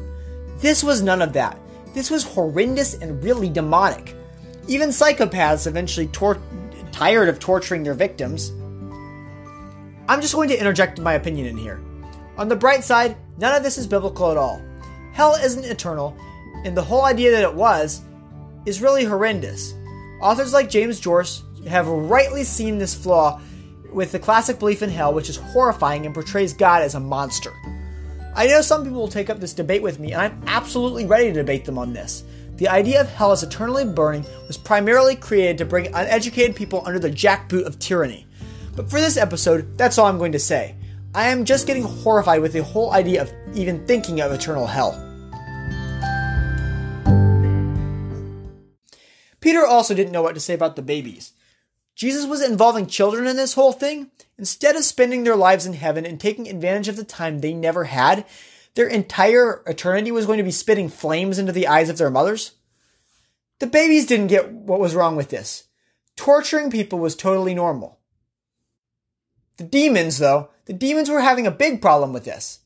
This 0.60 0.86
was 0.86 1.02
none 1.02 1.22
of 1.22 1.34
that. 1.34 1.60
This 1.94 2.10
was 2.10 2.24
horrendous 2.24 2.94
and 2.94 3.22
really 3.22 3.50
demonic. 3.50 4.16
Even 4.70 4.88
psychopaths 4.88 5.68
eventually 5.68 6.08
tor- 6.08 6.42
tired 6.94 7.28
of 7.28 7.40
torturing 7.40 7.84
their 7.84 7.94
victims. 7.94 8.52
I'm 10.08 10.22
just 10.22 10.34
going 10.34 10.48
to 10.48 10.58
interject 10.58 11.02
my 11.02 11.16
opinion 11.16 11.48
in 11.48 11.58
here. 11.58 11.82
On 12.38 12.48
the 12.48 12.56
bright 12.56 12.86
side, 12.86 13.18
none 13.38 13.54
of 13.54 13.64
this 13.64 13.78
is 13.78 13.86
biblical 13.86 14.32
at 14.32 14.38
all. 14.38 14.62
Hell 15.12 15.36
isn't 15.36 15.66
eternal, 15.66 16.16
and 16.64 16.78
the 16.78 16.84
whole 16.84 17.04
idea 17.04 17.32
that 17.32 17.44
it 17.44 17.54
was 17.54 18.00
is 18.66 18.82
really 18.82 19.04
horrendous. 19.04 19.74
Authors 20.22 20.54
like 20.54 20.70
James 20.70 21.02
Joyce 21.02 21.44
have 21.68 21.88
rightly 21.88 22.44
seen 22.44 22.78
this 22.78 22.96
flaw 22.96 23.40
with 23.92 24.12
the 24.12 24.20
classic 24.20 24.60
belief 24.60 24.82
in 24.82 24.90
hell, 24.90 25.14
which 25.14 25.30
is 25.30 25.38
horrifying 25.38 26.06
and 26.06 26.14
portrays 26.14 26.54
God 26.54 26.82
as 26.82 26.96
a 26.96 27.00
monster. 27.00 27.52
I 28.36 28.48
know 28.48 28.62
some 28.62 28.84
people 28.84 29.00
will 29.00 29.08
take 29.08 29.30
up 29.30 29.40
this 29.40 29.54
debate 29.54 29.84
with 29.84 30.00
me, 30.00 30.12
and 30.12 30.22
I'm 30.22 30.44
absolutely 30.48 31.06
ready 31.06 31.28
to 31.28 31.34
debate 31.34 31.66
them 31.66 31.78
on 31.78 31.94
this. 31.94 32.24
The 32.56 32.68
idea 32.68 33.02
of 33.02 33.10
hell 33.10 33.32
as 33.32 33.44
eternally 33.44 33.86
burning 33.86 34.26
was 34.48 34.58
primarily 34.58 35.16
created 35.16 35.58
to 35.60 35.66
bring 35.66 35.88
uneducated 35.88 36.56
people 36.56 36.84
under 36.86 37.00
the 37.00 37.12
jackboot 37.12 37.66
of 37.66 37.80
tyranny. 37.80 38.26
But 38.76 38.90
for 38.90 39.00
this 39.00 39.18
episode, 39.18 39.78
that's 39.78 39.98
all 39.98 40.08
I'm 40.08 40.18
going 40.18 40.32
to 40.32 40.40
say. 40.40 40.76
I 41.16 41.30
am 41.30 41.46
just 41.46 41.68
getting 41.68 41.84
horrified 41.84 42.42
with 42.42 42.54
the 42.54 42.64
whole 42.64 42.92
idea 42.92 43.22
of 43.22 43.32
even 43.54 43.86
thinking 43.86 44.20
of 44.20 44.32
eternal 44.32 44.66
hell. 44.66 45.00
Peter 49.40 49.66
also 49.66 49.94
didn't 49.94 50.14
know 50.14 50.24
what 50.24 50.34
to 50.34 50.40
say 50.40 50.56
about 50.56 50.76
the 50.76 50.82
babies. 50.82 51.34
Jesus 51.96 52.26
was 52.26 52.42
involving 52.42 52.88
children 52.88 53.28
in 53.28 53.36
this 53.36 53.54
whole 53.54 53.72
thing. 53.72 54.10
Instead 54.38 54.76
of 54.76 54.84
spending 54.84 55.24
their 55.24 55.36
lives 55.36 55.66
in 55.66 55.74
heaven 55.74 56.06
and 56.06 56.20
taking 56.20 56.48
advantage 56.48 56.88
of 56.88 56.96
the 56.96 57.04
time 57.04 57.40
they 57.40 57.54
never 57.54 57.86
had, 57.86 58.26
their 58.76 58.88
entire 58.88 59.62
eternity 59.68 60.12
was 60.12 60.26
going 60.26 60.40
to 60.40 60.44
be 60.44 60.52
spitting 60.52 60.90
flames 60.90 61.38
into 61.38 61.52
the 61.52 61.68
eyes 61.68 61.90
of 61.90 61.98
their 61.98 62.10
mothers. 62.10 62.54
The 63.60 63.68
babies 63.68 64.08
didn't 64.08 64.28
get 64.28 64.52
what 64.52 64.80
was 64.80 64.96
wrong 64.96 65.16
with 65.16 65.30
this. 65.30 65.66
Torturing 66.16 66.72
people 66.72 67.00
was 67.00 67.16
totally 67.16 67.54
normal. 67.54 68.00
The 69.58 69.64
demons, 69.64 70.18
though, 70.18 70.50
the 70.66 70.74
demons 70.74 71.10
were 71.10 71.22
having 71.22 71.46
a 71.46 71.52
big 71.52 71.82
problem 71.82 72.12
with 72.12 72.26
this. 72.26 72.60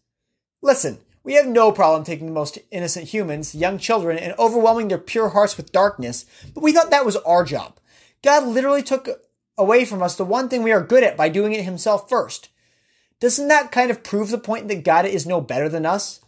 Listen, 0.62 1.00
we 1.24 1.34
have 1.34 1.46
no 1.46 1.74
problem 1.74 2.06
taking 2.06 2.28
the 2.28 2.34
most 2.34 2.58
innocent 2.72 3.10
humans, 3.10 3.54
young 3.54 3.78
children, 3.78 4.18
and 4.18 4.34
overwhelming 4.40 4.88
their 4.88 4.98
pure 4.98 5.30
hearts 5.30 5.58
with 5.58 5.74
darkness, 5.74 6.26
but 6.54 6.64
we 6.64 6.72
thought 6.72 6.90
that 6.92 7.06
was 7.06 7.18
our 7.18 7.44
job. 7.44 7.78
God 8.24 8.48
literally 8.48 8.84
took 8.84 9.08
away 9.58 9.86
from 9.86 10.02
us 10.02 10.16
the 10.16 10.26
one 10.26 10.50
thing 10.50 10.64
we 10.64 10.72
are 10.72 10.84
good 10.84 11.04
at 11.04 11.18
by 11.18 11.30
doing 11.30 11.54
it 11.54 11.64
himself 11.64 12.10
first. 12.10 12.50
Doesn't 13.20 13.48
that 13.48 13.72
kind 13.72 13.90
of 13.90 14.04
prove 14.04 14.30
the 14.30 14.38
point 14.38 14.68
that 14.68 14.84
God 14.84 15.06
is 15.06 15.26
no 15.26 15.42
better 15.42 15.70
than 15.70 15.86
us? 15.86 16.22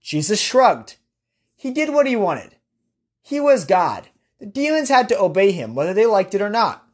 Jesus 0.00 0.40
shrugged. 0.40 0.96
He 1.56 1.70
did 1.70 1.92
what 1.92 2.06
he 2.06 2.16
wanted. 2.16 2.56
He 3.22 3.40
was 3.40 3.64
God. 3.64 4.08
The 4.38 4.46
demons 4.46 4.88
had 4.88 5.08
to 5.10 5.20
obey 5.20 5.52
him, 5.52 5.74
whether 5.74 5.94
they 5.94 6.06
liked 6.06 6.34
it 6.34 6.42
or 6.42 6.50
not. 6.50 6.86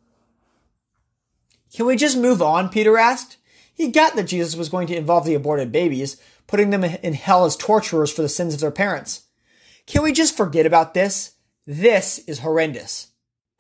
Can 1.75 1.87
we 1.87 1.97
just 1.97 2.19
move 2.19 2.43
on? 2.43 2.69
Peter 2.69 2.97
asked. 2.99 3.37
He 3.75 3.89
got 3.89 4.15
that 4.17 4.25
Jesus 4.25 4.57
was 4.57 4.69
going 4.69 4.87
to 4.89 4.97
involve 4.97 5.25
the 5.25 5.35
aborted 5.35 5.73
babies, 5.73 6.21
putting 6.47 6.71
them 6.71 6.85
in 6.85 7.15
hell 7.15 7.45
as 7.45 7.57
torturers 7.57 8.13
for 8.13 8.23
the 8.23 8.29
sins 8.29 8.55
of 8.55 8.61
their 8.61 8.71
parents. 8.71 9.23
Can 9.87 10.03
we 10.03 10.13
just 10.13 10.37
forget 10.37 10.67
about 10.67 10.95
this? 10.95 11.33
This 11.67 12.19
is 12.27 12.41
horrendous. 12.41 13.10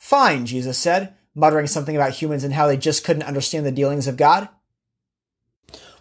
Fine, 0.01 0.47
Jesus 0.47 0.79
said, 0.79 1.15
muttering 1.35 1.67
something 1.67 1.95
about 1.95 2.13
humans 2.13 2.43
and 2.43 2.55
how 2.55 2.67
they 2.67 2.79
just 2.79 3.05
couldn't 3.05 3.23
understand 3.23 3.67
the 3.67 3.71
dealings 3.71 4.09
of 4.09 4.17
God. 4.17 4.49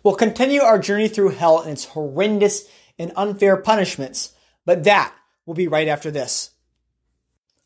We'll 0.03 0.15
continue 0.15 0.61
our 0.61 0.79
journey 0.79 1.09
through 1.09 1.29
hell 1.31 1.59
and 1.59 1.71
its 1.71 1.83
horrendous 1.83 2.65
and 2.97 3.11
unfair 3.17 3.57
punishments, 3.57 4.33
but 4.65 4.85
that 4.85 5.13
will 5.45 5.53
be 5.53 5.67
right 5.67 5.89
after 5.89 6.09
this. 6.09 6.51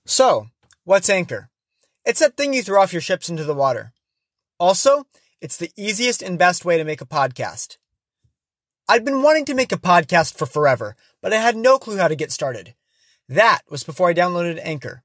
So, 0.06 0.48
what's 0.84 1.10
anchor? 1.10 1.52
It's 2.04 2.20
that 2.20 2.36
thing 2.36 2.54
you 2.54 2.64
throw 2.64 2.82
off 2.82 2.94
your 2.94 3.02
ships 3.02 3.30
into 3.30 3.44
the 3.44 3.54
water. 3.54 3.94
Also, 4.60 5.06
it's 5.40 5.56
the 5.56 5.72
easiest 5.78 6.24
and 6.24 6.40
best 6.40 6.66
way 6.66 6.78
to 6.78 6.84
make 6.84 7.00
a 7.00 7.06
podcast. 7.06 7.78
I'd 8.90 9.06
been 9.06 9.22
wanting 9.22 9.46
to 9.46 9.54
make 9.54 9.72
a 9.72 9.78
podcast 9.78 10.36
for 10.36 10.48
forever, 10.48 10.96
but 11.22 11.32
I 11.32 11.38
had 11.38 11.56
no 11.56 11.78
clue 11.78 11.98
how 11.98 12.08
to 12.08 12.16
get 12.16 12.32
started. 12.32 12.74
That 13.30 13.62
was 13.70 13.84
before 13.84 14.10
I 14.10 14.16
downloaded 14.16 14.60
Anchor. 14.64 15.04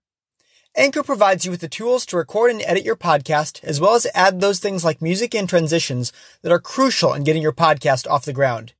Anchor 0.78 1.02
provides 1.02 1.44
you 1.44 1.50
with 1.50 1.60
the 1.60 1.68
tools 1.68 2.06
to 2.06 2.16
record 2.16 2.52
and 2.52 2.62
edit 2.64 2.84
your 2.84 2.94
podcast, 2.94 3.64
as 3.64 3.80
well 3.80 3.96
as 3.96 4.06
add 4.14 4.40
those 4.40 4.60
things 4.60 4.84
like 4.84 5.02
music 5.02 5.34
and 5.34 5.48
transitions 5.48 6.12
that 6.42 6.52
are 6.52 6.60
crucial 6.60 7.12
in 7.12 7.24
getting 7.24 7.42
your 7.42 7.52
podcast 7.52 8.08
off 8.08 8.24
the 8.24 8.32
ground. 8.32 8.74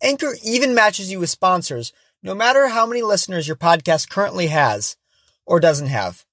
Anchor 0.00 0.36
even 0.44 0.76
matches 0.76 1.10
you 1.10 1.18
with 1.18 1.28
sponsors, 1.28 1.92
no 2.22 2.36
matter 2.36 2.68
how 2.68 2.86
many 2.86 3.02
listeners 3.02 3.48
your 3.48 3.56
podcast 3.56 4.08
currently 4.08 4.46
has 4.46 4.96
or 5.44 5.58
doesn't 5.58 5.88
have. 5.88 6.24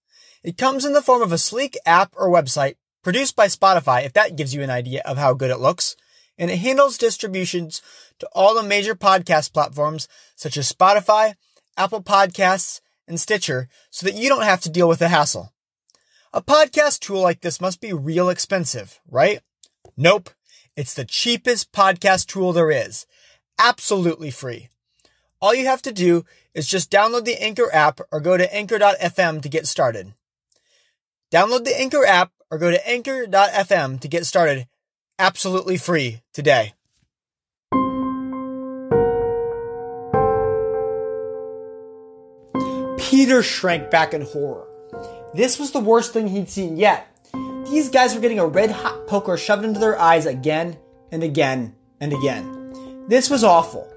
It 0.44 0.56
comes 0.56 0.86
in 0.86 0.94
the 0.94 1.02
form 1.02 1.24
of 1.24 1.32
a 1.32 1.40
sleek 1.40 1.76
app 1.88 2.14
or 2.16 2.30
website 2.30 2.76
produced 3.02 3.36
by 3.36 3.48
Spotify, 3.48 4.06
if 4.06 4.14
that 4.14 4.36
gives 4.36 4.54
you 4.54 4.62
an 4.62 4.70
idea 4.70 5.02
of 5.04 5.18
how 5.18 5.34
good 5.34 5.50
it 5.50 5.60
looks, 5.60 5.96
and 6.38 6.52
it 6.52 6.58
handles 6.58 7.00
distributions 7.00 7.82
to 8.20 8.30
all 8.34 8.54
the 8.54 8.62
major 8.62 8.94
podcast 8.94 9.52
platforms 9.52 10.08
such 10.36 10.58
as 10.58 10.72
Spotify, 10.72 11.34
Apple 11.76 12.04
Podcasts, 12.04 12.82
and 13.08 13.20
Stitcher 13.20 13.70
so 13.90 14.06
that 14.06 14.16
you 14.16 14.30
don't 14.30 14.44
have 14.44 14.62
to 14.62 14.70
deal 14.70 14.88
with 14.88 15.00
the 15.00 15.10
hassle. 15.10 15.54
A 16.34 16.42
podcast 16.42 17.00
tool 17.00 17.22
like 17.22 17.42
this 17.42 17.62
must 17.62 17.80
be 17.80 17.94
real 17.94 18.30
expensive, 18.30 19.00
right? 19.10 19.40
Nope. 19.96 20.30
It's 20.76 20.94
the 20.94 21.06
cheapest 21.06 21.72
podcast 21.72 22.28
tool 22.28 22.52
there 22.52 22.72
is. 22.72 23.06
Absolutely 23.58 24.32
free. 24.32 24.70
All 25.42 25.54
you 25.56 25.66
have 25.66 25.82
to 25.84 25.94
do 25.94 26.26
is 26.54 26.68
just 26.68 26.92
download 26.92 27.26
the 27.26 27.42
Anchor 27.42 27.74
app 27.74 28.02
or 28.12 28.20
go 28.20 28.36
to 28.36 28.54
anchor.fm 28.54 29.42
to 29.42 29.50
get 29.50 29.68
started. 29.68 30.14
Download 31.32 31.64
the 31.64 31.80
Anchor 31.80 32.06
app 32.06 32.32
or 32.52 32.58
go 32.58 32.72
to 32.72 32.88
anchor.fm 32.88 34.00
to 34.00 34.08
get 34.08 34.26
started 34.26 34.68
absolutely 35.18 35.78
free 35.78 36.22
today. 36.34 36.74
Peter 43.16 43.42
shrank 43.42 43.90
back 43.90 44.14
in 44.14 44.24
horror. 44.24 44.68
This 45.34 45.58
was 45.58 45.72
the 45.72 45.80
worst 45.80 46.12
thing 46.12 46.28
he'd 46.28 46.50
seen 46.50 46.76
yet. 46.76 47.08
These 47.64 47.88
guys 47.88 48.14
were 48.14 48.20
getting 48.20 48.40
a 48.40 48.46
red 48.46 48.70
hot 48.70 49.08
poker 49.08 49.38
shoved 49.38 49.64
into 49.64 49.80
their 49.80 49.98
eyes 49.98 50.26
again 50.26 50.78
and 51.14 51.24
again 51.24 51.74
and 52.02 52.12
again. 52.12 53.06
This 53.08 53.30
was 53.30 53.42
awful. 53.42 53.90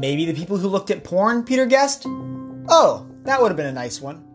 Maybe 0.00 0.24
the 0.24 0.34
people 0.34 0.56
who 0.56 0.66
looked 0.66 0.90
at 0.90 1.04
porn, 1.04 1.44
Peter 1.44 1.66
guessed? 1.66 2.02
Oh, 2.68 3.06
that 3.22 3.40
would 3.40 3.50
have 3.50 3.56
been 3.56 3.66
a 3.66 3.72
nice 3.72 4.00
one. 4.00 4.26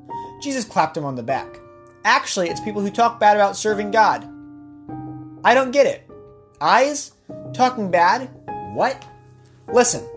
Jesus 0.42 0.64
clapped 0.64 0.96
him 0.96 1.04
on 1.04 1.16
the 1.16 1.22
back. 1.22 1.60
Actually, 2.06 2.50
it's 2.50 2.62
people 2.62 2.82
who 2.82 2.92
talk 2.92 3.20
bad 3.20 3.36
about 3.36 3.58
serving 3.58 3.92
God. 3.92 4.24
I 5.44 5.54
don't 5.54 5.72
get 5.72 5.86
it. 5.86 6.10
Eyes? 6.62 7.12
Talking 7.54 7.92
bad? 7.92 8.30
What? 8.74 9.06
Listen, 9.68 10.08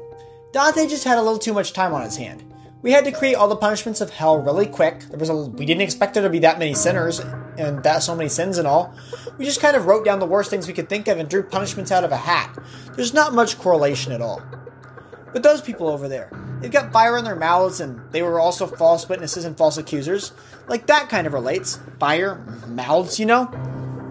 Dante 0.52 0.86
just 0.86 1.02
had 1.02 1.18
a 1.18 1.22
little 1.22 1.40
too 1.40 1.52
much 1.52 1.72
time 1.72 1.92
on 1.92 2.02
his 2.02 2.16
hand. 2.16 2.53
We 2.84 2.92
had 2.92 3.06
to 3.06 3.12
create 3.12 3.34
all 3.36 3.48
the 3.48 3.56
punishments 3.56 4.02
of 4.02 4.10
hell 4.10 4.36
really 4.36 4.66
quick. 4.66 5.00
There 5.08 5.18
was 5.18 5.30
a, 5.30 5.34
we 5.34 5.64
didn't 5.64 5.80
expect 5.80 6.12
there 6.12 6.22
to 6.22 6.28
be 6.28 6.40
that 6.40 6.58
many 6.58 6.74
sinners 6.74 7.18
and 7.56 7.82
that 7.82 8.02
so 8.02 8.14
many 8.14 8.28
sins 8.28 8.58
and 8.58 8.68
all. 8.68 8.94
We 9.38 9.46
just 9.46 9.62
kind 9.62 9.74
of 9.74 9.86
wrote 9.86 10.04
down 10.04 10.18
the 10.18 10.26
worst 10.26 10.50
things 10.50 10.68
we 10.68 10.74
could 10.74 10.90
think 10.90 11.08
of 11.08 11.18
and 11.18 11.26
drew 11.26 11.42
punishments 11.42 11.90
out 11.90 12.04
of 12.04 12.12
a 12.12 12.18
hat. 12.18 12.54
There's 12.94 13.14
not 13.14 13.32
much 13.32 13.58
correlation 13.58 14.12
at 14.12 14.20
all. 14.20 14.42
But 15.32 15.42
those 15.42 15.62
people 15.62 15.88
over 15.88 16.08
there, 16.08 16.30
they've 16.60 16.70
got 16.70 16.92
fire 16.92 17.16
in 17.16 17.24
their 17.24 17.34
mouths 17.34 17.80
and 17.80 18.02
they 18.12 18.22
were 18.22 18.38
also 18.38 18.66
false 18.66 19.08
witnesses 19.08 19.46
and 19.46 19.56
false 19.56 19.78
accusers. 19.78 20.34
Like 20.68 20.86
that 20.88 21.08
kind 21.08 21.26
of 21.26 21.32
relates. 21.32 21.78
Fire, 21.98 22.34
mouths, 22.68 23.18
you 23.18 23.24
know? 23.24 23.50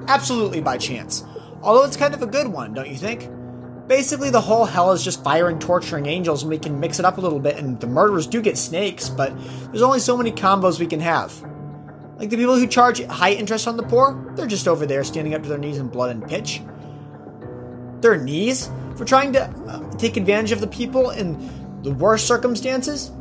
Absolutely 0.08 0.62
by 0.62 0.80
chance. 0.80 1.24
Although 1.62 1.86
it's 1.86 1.96
kind 1.96 2.16
of 2.16 2.24
a 2.24 2.28
good 2.28 2.48
one, 2.48 2.74
don't 2.74 2.90
you 2.90 2.98
think? 2.98 3.30
Basically, 3.88 4.30
the 4.30 4.42
whole 4.42 4.66
hell 4.66 4.92
is 4.94 5.04
just 5.04 5.24
fire 5.24 5.50
and 5.50 5.60
torturing 5.60 6.06
angels, 6.06 6.44
and 6.44 6.50
we 6.50 6.58
can 6.58 6.80
mix 6.80 7.00
it 7.00 7.06
up 7.06 7.18
a 7.18 7.22
little 7.22 7.40
bit, 7.40 7.58
and 7.58 7.80
the 7.80 7.88
murderers 7.88 8.28
do 8.28 8.42
get 8.42 8.58
snakes, 8.58 9.10
but 9.10 9.34
there's 9.66 9.82
only 9.82 10.00
so 10.00 10.16
many 10.16 10.32
combos 10.32 10.80
we 10.80 10.88
can 10.88 11.02
have. 11.02 11.34
Like 12.18 12.30
the 12.30 12.38
people 12.38 12.56
who 12.56 12.68
charge 12.68 13.04
high 13.06 13.34
interest 13.34 13.68
on 13.68 13.76
the 13.76 13.84
poor, 13.84 14.32
they're 14.36 14.48
just 14.48 14.68
over 14.68 14.86
there 14.86 15.04
standing 15.04 15.34
up 15.34 15.44
to 15.44 15.50
their 15.50 15.58
knees 15.58 15.78
in 15.78 15.90
blood 15.90 16.12
and 16.12 16.26
pitch. 16.26 16.62
Their 18.00 18.18
knees? 18.18 18.70
For 18.96 19.06
trying 19.06 19.34
to 19.34 19.44
uh, 19.44 19.92
take 19.98 20.18
advantage 20.18 20.52
of 20.52 20.62
the 20.62 20.68
people 20.68 21.10
in 21.10 21.82
the 21.82 21.92
worst 21.92 22.28
circumstances? 22.28 23.12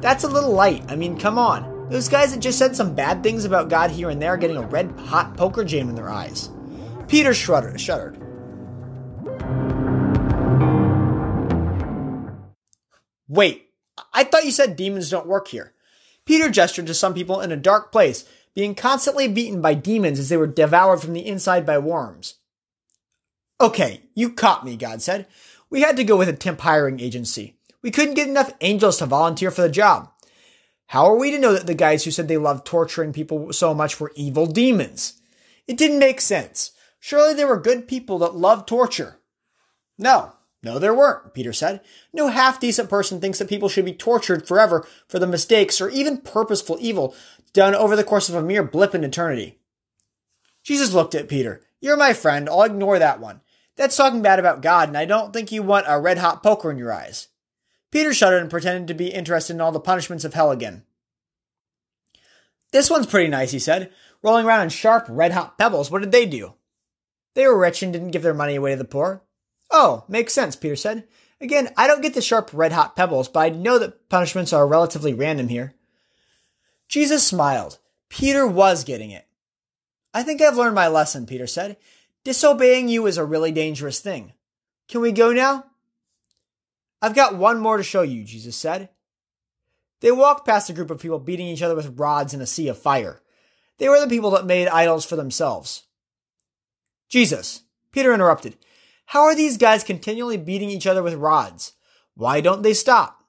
That's 0.00 0.24
a 0.24 0.28
little 0.28 0.52
light. 0.52 0.84
I 0.88 0.96
mean, 0.96 1.18
come 1.18 1.38
on. 1.38 1.88
Those 1.88 2.08
guys 2.08 2.32
that 2.32 2.40
just 2.40 2.58
said 2.58 2.76
some 2.76 2.94
bad 2.94 3.22
things 3.22 3.44
about 3.44 3.68
God 3.68 3.90
here 3.90 4.10
and 4.10 4.20
there 4.20 4.30
are 4.30 4.36
getting 4.36 4.56
a 4.56 4.66
red 4.66 4.92
hot 4.98 5.36
poker 5.36 5.64
jam 5.64 5.88
in 5.88 5.94
their 5.94 6.10
eyes. 6.10 6.50
Peter 7.08 7.34
shuddered. 7.34 7.80
shuddered. 7.80 8.21
Wait, 13.32 13.70
I 14.12 14.24
thought 14.24 14.44
you 14.44 14.50
said 14.50 14.76
demons 14.76 15.08
don't 15.08 15.26
work 15.26 15.48
here. 15.48 15.72
Peter 16.26 16.50
gestured 16.50 16.86
to 16.86 16.92
some 16.92 17.14
people 17.14 17.40
in 17.40 17.50
a 17.50 17.56
dark 17.56 17.90
place, 17.90 18.26
being 18.54 18.74
constantly 18.74 19.26
beaten 19.26 19.62
by 19.62 19.72
demons 19.72 20.18
as 20.18 20.28
they 20.28 20.36
were 20.36 20.46
devoured 20.46 20.98
from 21.00 21.14
the 21.14 21.26
inside 21.26 21.64
by 21.64 21.78
worms. 21.78 22.34
Okay, 23.58 24.02
you 24.14 24.34
caught 24.34 24.66
me, 24.66 24.76
God 24.76 25.00
said. 25.00 25.26
We 25.70 25.80
had 25.80 25.96
to 25.96 26.04
go 26.04 26.18
with 26.18 26.28
a 26.28 26.34
temp 26.34 26.60
hiring 26.60 27.00
agency. 27.00 27.56
We 27.80 27.90
couldn't 27.90 28.16
get 28.16 28.28
enough 28.28 28.52
angels 28.60 28.98
to 28.98 29.06
volunteer 29.06 29.50
for 29.50 29.62
the 29.62 29.70
job. 29.70 30.10
How 30.88 31.06
are 31.06 31.16
we 31.16 31.30
to 31.30 31.38
know 31.38 31.54
that 31.54 31.66
the 31.66 31.72
guys 31.72 32.04
who 32.04 32.10
said 32.10 32.28
they 32.28 32.36
loved 32.36 32.66
torturing 32.66 33.14
people 33.14 33.50
so 33.54 33.72
much 33.72 33.98
were 33.98 34.12
evil 34.14 34.44
demons? 34.44 35.22
It 35.66 35.78
didn't 35.78 36.00
make 36.00 36.20
sense. 36.20 36.72
Surely 37.00 37.32
there 37.32 37.46
were 37.46 37.58
good 37.58 37.88
people 37.88 38.18
that 38.18 38.34
loved 38.34 38.68
torture. 38.68 39.20
No, 39.96 40.34
no, 40.62 40.78
there 40.78 40.94
weren't, 40.94 41.34
Peter 41.34 41.52
said. 41.52 41.80
No 42.12 42.28
half 42.28 42.60
decent 42.60 42.88
person 42.88 43.20
thinks 43.20 43.38
that 43.38 43.48
people 43.48 43.68
should 43.68 43.84
be 43.84 43.94
tortured 43.94 44.46
forever 44.46 44.86
for 45.08 45.18
the 45.18 45.26
mistakes 45.26 45.80
or 45.80 45.90
even 45.90 46.18
purposeful 46.18 46.78
evil 46.80 47.14
done 47.52 47.74
over 47.74 47.96
the 47.96 48.04
course 48.04 48.28
of 48.28 48.34
a 48.36 48.42
mere 48.42 48.62
blip 48.62 48.94
in 48.94 49.02
eternity. 49.02 49.58
Jesus 50.62 50.92
looked 50.92 51.14
at 51.16 51.28
Peter. 51.28 51.62
You're 51.80 51.96
my 51.96 52.12
friend. 52.12 52.48
I'll 52.48 52.62
ignore 52.62 53.00
that 53.00 53.18
one. 53.18 53.40
That's 53.74 53.96
talking 53.96 54.22
bad 54.22 54.38
about 54.38 54.62
God, 54.62 54.88
and 54.88 54.96
I 54.96 55.04
don't 55.04 55.32
think 55.32 55.50
you 55.50 55.62
want 55.62 55.86
a 55.88 55.98
red 55.98 56.18
hot 56.18 56.42
poker 56.42 56.70
in 56.70 56.78
your 56.78 56.92
eyes. 56.92 57.28
Peter 57.90 58.14
shuddered 58.14 58.40
and 58.40 58.50
pretended 58.50 58.86
to 58.88 58.94
be 58.94 59.08
interested 59.08 59.54
in 59.54 59.60
all 59.60 59.72
the 59.72 59.80
punishments 59.80 60.24
of 60.24 60.34
hell 60.34 60.50
again. 60.50 60.84
This 62.70 62.88
one's 62.88 63.06
pretty 63.06 63.28
nice, 63.28 63.50
he 63.50 63.58
said. 63.58 63.90
Rolling 64.22 64.46
around 64.46 64.62
in 64.62 64.68
sharp, 64.68 65.06
red 65.08 65.32
hot 65.32 65.58
pebbles. 65.58 65.90
What 65.90 66.02
did 66.02 66.12
they 66.12 66.26
do? 66.26 66.54
They 67.34 67.46
were 67.46 67.58
rich 67.58 67.82
and 67.82 67.92
didn't 67.92 68.10
give 68.12 68.22
their 68.22 68.32
money 68.32 68.54
away 68.54 68.70
to 68.70 68.76
the 68.76 68.84
poor. 68.84 69.22
Oh, 69.72 70.04
makes 70.06 70.34
sense, 70.34 70.54
Peter 70.54 70.76
said. 70.76 71.08
Again, 71.40 71.70
I 71.76 71.86
don't 71.88 72.02
get 72.02 72.14
the 72.14 72.20
sharp 72.20 72.50
red 72.52 72.72
hot 72.72 72.94
pebbles, 72.94 73.28
but 73.28 73.40
I 73.40 73.48
know 73.48 73.78
that 73.78 74.08
punishments 74.08 74.52
are 74.52 74.66
relatively 74.66 75.14
random 75.14 75.48
here. 75.48 75.74
Jesus 76.88 77.26
smiled. 77.26 77.78
Peter 78.10 78.46
was 78.46 78.84
getting 78.84 79.10
it. 79.10 79.26
I 80.14 80.22
think 80.22 80.42
I've 80.42 80.56
learned 80.56 80.74
my 80.74 80.88
lesson, 80.88 81.26
Peter 81.26 81.46
said. 81.46 81.78
Disobeying 82.22 82.88
you 82.88 83.06
is 83.06 83.16
a 83.16 83.24
really 83.24 83.50
dangerous 83.50 83.98
thing. 83.98 84.34
Can 84.88 85.00
we 85.00 85.10
go 85.10 85.32
now? 85.32 85.64
I've 87.00 87.14
got 87.14 87.34
one 87.34 87.58
more 87.58 87.78
to 87.78 87.82
show 87.82 88.02
you, 88.02 88.24
Jesus 88.24 88.54
said. 88.54 88.90
They 90.00 90.12
walked 90.12 90.46
past 90.46 90.68
a 90.68 90.72
group 90.72 90.90
of 90.90 91.00
people 91.00 91.18
beating 91.18 91.46
each 91.46 91.62
other 91.62 91.74
with 91.74 91.98
rods 91.98 92.34
in 92.34 92.40
a 92.40 92.46
sea 92.46 92.68
of 92.68 92.78
fire. 92.78 93.22
They 93.78 93.88
were 93.88 94.00
the 94.00 94.06
people 94.06 94.30
that 94.32 94.46
made 94.46 94.68
idols 94.68 95.04
for 95.04 95.16
themselves. 95.16 95.84
Jesus, 97.08 97.62
Peter 97.90 98.12
interrupted. 98.12 98.56
How 99.12 99.24
are 99.24 99.34
these 99.34 99.58
guys 99.58 99.84
continually 99.84 100.38
beating 100.38 100.70
each 100.70 100.86
other 100.86 101.02
with 101.02 101.12
rods? 101.12 101.74
Why 102.14 102.40
don't 102.40 102.62
they 102.62 102.72
stop? 102.72 103.22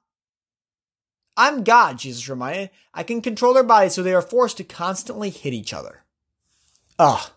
I'm 1.36 1.62
God, 1.62 1.98
Jesus 1.98 2.26
reminded. 2.26 2.70
I 2.94 3.02
can 3.02 3.20
control 3.20 3.52
their 3.52 3.62
bodies 3.62 3.92
so 3.92 4.02
they 4.02 4.14
are 4.14 4.22
forced 4.22 4.56
to 4.56 4.64
constantly 4.64 5.28
hit 5.28 5.52
each 5.52 5.74
other. 5.74 6.04
Ugh. 6.98 7.30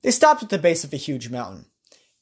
They 0.00 0.10
stopped 0.10 0.42
at 0.42 0.48
the 0.48 0.56
base 0.56 0.84
of 0.84 0.94
a 0.94 0.96
huge 0.96 1.28
mountain. 1.28 1.66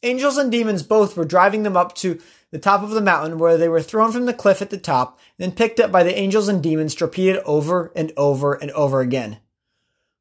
Angels 0.02 0.38
and 0.38 0.50
demons 0.50 0.82
both 0.82 1.16
were 1.16 1.24
driving 1.24 1.62
them 1.62 1.76
up 1.76 1.94
to 1.98 2.20
the 2.50 2.58
top 2.58 2.82
of 2.82 2.90
the 2.90 3.00
mountain 3.00 3.38
where 3.38 3.56
they 3.56 3.68
were 3.68 3.80
thrown 3.80 4.10
from 4.10 4.26
the 4.26 4.34
cliff 4.34 4.60
at 4.60 4.70
the 4.70 4.76
top, 4.76 5.20
then 5.38 5.52
picked 5.52 5.78
up 5.78 5.92
by 5.92 6.02
the 6.02 6.18
angels 6.18 6.48
and 6.48 6.60
demons 6.60 6.96
to 6.96 7.04
repeat 7.04 7.36
it 7.36 7.42
over 7.46 7.92
and 7.94 8.12
over 8.16 8.54
and 8.54 8.72
over 8.72 9.02
again. 9.02 9.38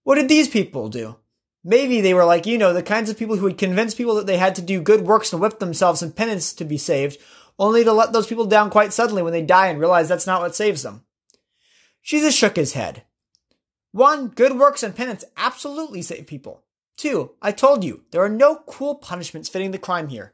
What 0.04 0.13
did 0.13 0.30
these 0.30 0.48
people 0.48 0.89
do? 0.89 1.16
Maybe 1.63 2.02
they 2.02 2.13
were 2.13 2.26
like, 2.26 2.45
you 2.45 2.58
know, 2.58 2.73
the 2.73 2.84
kinds 2.84 3.10
of 3.10 3.17
people 3.17 3.38
who 3.38 3.43
would 3.43 3.58
convince 3.58 3.95
people 3.95 4.15
that 4.15 4.28
they 4.28 4.38
had 4.38 4.56
to 4.56 4.62
do 4.62 4.82
good 4.82 5.02
works 5.02 5.32
and 5.32 5.41
whip 5.41 5.60
themselves 5.60 6.04
in 6.04 6.12
penance 6.12 6.52
to 6.54 6.65
be 6.65 6.78
saved, 6.78 7.17
only 7.58 7.84
to 7.84 7.93
let 7.93 8.12
those 8.12 8.28
people 8.28 8.45
down 8.45 8.69
quite 8.69 8.91
suddenly 8.91 9.23
when 9.23 9.32
they 9.32 9.41
die 9.41 9.67
and 9.67 9.80
realize 9.80 10.10
that's 10.10 10.28
not 10.28 10.41
what 10.41 10.56
saves 10.56 10.84
them. 10.84 11.04
Jesus 12.04 12.36
shook 12.36 12.58
his 12.58 12.73
head. 12.73 13.04
One, 13.91 14.28
good 14.28 14.58
works 14.58 14.84
and 14.84 14.95
penance 14.95 15.23
absolutely 15.38 16.02
save 16.02 16.28
people. 16.28 16.63
Two, 16.97 17.32
I 17.41 17.52
told 17.52 17.84
you, 17.84 18.04
there 18.12 18.23
are 18.23 18.30
no 18.30 18.58
cool 18.67 18.95
punishments 18.95 19.49
fitting 19.49 19.71
the 19.71 19.78
crime 19.78 20.10
here. 20.10 20.34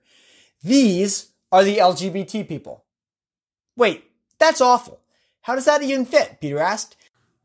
These 0.64 1.30
are 1.52 1.64
the 1.64 1.78
LGBT 1.78 2.48
people. 2.48 2.86
Wait, 3.76 4.04
that's 4.40 4.62
awful. 4.62 5.00
How 5.42 5.56
does 5.56 5.66
that 5.66 5.84
even 5.84 6.06
fit? 6.06 6.40
Peter 6.42 6.60
asked. 6.60 6.96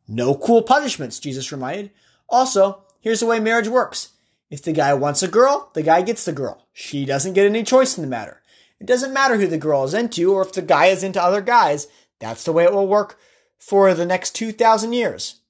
No 0.08 0.34
cool 0.34 0.62
punishments, 0.62 1.18
Jesus 1.18 1.52
reminded. 1.52 1.90
Also, 2.28 2.83
Here's 3.04 3.20
the 3.20 3.26
way 3.26 3.38
marriage 3.38 3.68
works. 3.68 4.12
If 4.48 4.62
the 4.62 4.72
guy 4.72 4.94
wants 4.94 5.22
a 5.22 5.28
girl, 5.28 5.70
the 5.74 5.82
guy 5.82 6.00
gets 6.00 6.24
the 6.24 6.32
girl. 6.32 6.66
She 6.72 7.04
doesn't 7.04 7.34
get 7.34 7.44
any 7.44 7.62
choice 7.62 7.98
in 7.98 8.02
the 8.02 8.08
matter. 8.08 8.40
It 8.80 8.86
doesn't 8.86 9.12
matter 9.12 9.36
who 9.36 9.46
the 9.46 9.58
girl 9.58 9.84
is 9.84 9.92
into 9.92 10.32
or 10.32 10.40
if 10.40 10.54
the 10.54 10.62
guy 10.62 10.86
is 10.86 11.04
into 11.04 11.22
other 11.22 11.42
guys. 11.42 11.86
That's 12.18 12.44
the 12.44 12.52
way 12.52 12.64
it 12.64 12.72
will 12.72 12.88
work 12.88 13.18
for 13.58 13.92
the 13.92 14.06
next 14.06 14.34
2,000 14.36 14.94
years. 14.94 15.42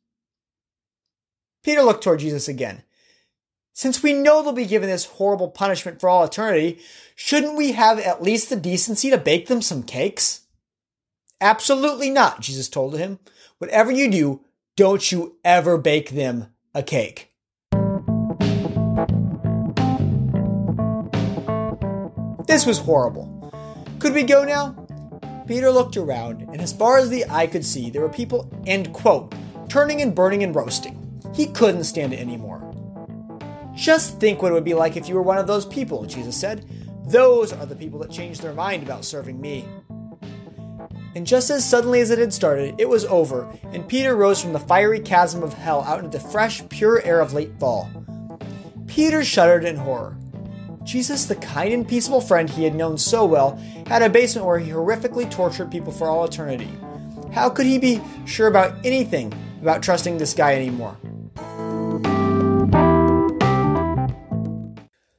Peter 1.62 1.80
looked 1.82 2.02
toward 2.02 2.18
Jesus 2.18 2.48
again. 2.48 2.82
Since 3.72 4.02
we 4.02 4.14
know 4.14 4.42
they'll 4.42 4.52
be 4.52 4.66
given 4.66 4.88
this 4.88 5.04
horrible 5.04 5.48
punishment 5.48 6.00
for 6.00 6.08
all 6.08 6.24
eternity, 6.24 6.80
shouldn't 7.14 7.56
we 7.56 7.70
have 7.70 8.00
at 8.00 8.20
least 8.20 8.50
the 8.50 8.56
decency 8.56 9.10
to 9.10 9.16
bake 9.16 9.46
them 9.46 9.62
some 9.62 9.84
cakes? 9.84 10.40
Absolutely 11.40 12.10
not, 12.10 12.40
Jesus 12.40 12.68
told 12.68 12.98
him. 12.98 13.20
Whatever 13.58 13.92
you 13.92 14.10
do, 14.10 14.40
don't 14.74 15.12
you 15.12 15.36
ever 15.44 15.78
bake 15.78 16.10
them 16.10 16.52
a 16.74 16.82
cake. 16.82 17.30
This 22.54 22.66
was 22.66 22.78
horrible. 22.78 23.50
Could 23.98 24.14
we 24.14 24.22
go 24.22 24.44
now? 24.44 24.76
Peter 25.44 25.72
looked 25.72 25.96
around, 25.96 26.42
and 26.42 26.60
as 26.60 26.72
far 26.72 26.98
as 26.98 27.08
the 27.08 27.24
eye 27.28 27.48
could 27.48 27.64
see, 27.64 27.90
there 27.90 28.00
were 28.00 28.08
people, 28.08 28.48
end 28.64 28.92
quote, 28.92 29.34
turning 29.68 30.00
and 30.02 30.14
burning 30.14 30.44
and 30.44 30.54
roasting. 30.54 31.20
He 31.34 31.48
couldn't 31.48 31.82
stand 31.82 32.12
it 32.12 32.20
anymore. 32.20 32.62
Just 33.74 34.20
think 34.20 34.40
what 34.40 34.52
it 34.52 34.54
would 34.54 34.62
be 34.62 34.72
like 34.72 34.96
if 34.96 35.08
you 35.08 35.16
were 35.16 35.22
one 35.22 35.38
of 35.38 35.48
those 35.48 35.66
people, 35.66 36.04
Jesus 36.04 36.36
said. 36.36 36.64
Those 37.08 37.52
are 37.52 37.66
the 37.66 37.74
people 37.74 37.98
that 37.98 38.12
changed 38.12 38.40
their 38.40 38.54
mind 38.54 38.84
about 38.84 39.04
serving 39.04 39.40
me. 39.40 39.66
And 41.16 41.26
just 41.26 41.50
as 41.50 41.68
suddenly 41.68 42.02
as 42.02 42.10
it 42.10 42.20
had 42.20 42.32
started, 42.32 42.76
it 42.78 42.88
was 42.88 43.04
over, 43.06 43.52
and 43.72 43.88
Peter 43.88 44.14
rose 44.14 44.40
from 44.40 44.52
the 44.52 44.60
fiery 44.60 45.00
chasm 45.00 45.42
of 45.42 45.54
hell 45.54 45.82
out 45.82 46.04
into 46.04 46.16
the 46.16 46.24
fresh, 46.28 46.62
pure 46.68 47.02
air 47.02 47.20
of 47.20 47.32
late 47.32 47.58
fall. 47.58 47.90
Peter 48.86 49.24
shuddered 49.24 49.64
in 49.64 49.74
horror. 49.74 50.16
Jesus, 50.84 51.24
the 51.24 51.36
kind 51.36 51.72
and 51.72 51.88
peaceable 51.88 52.20
friend 52.20 52.48
he 52.48 52.64
had 52.64 52.74
known 52.74 52.98
so 52.98 53.24
well, 53.24 53.56
had 53.86 54.02
a 54.02 54.08
basement 54.08 54.46
where 54.46 54.58
he 54.58 54.70
horrifically 54.70 55.30
tortured 55.30 55.70
people 55.70 55.92
for 55.92 56.08
all 56.08 56.24
eternity. 56.24 56.68
How 57.32 57.50
could 57.50 57.66
he 57.66 57.78
be 57.78 58.00
sure 58.26 58.46
about 58.46 58.76
anything 58.84 59.32
about 59.60 59.82
trusting 59.82 60.18
this 60.18 60.34
guy 60.34 60.54
anymore? 60.54 60.96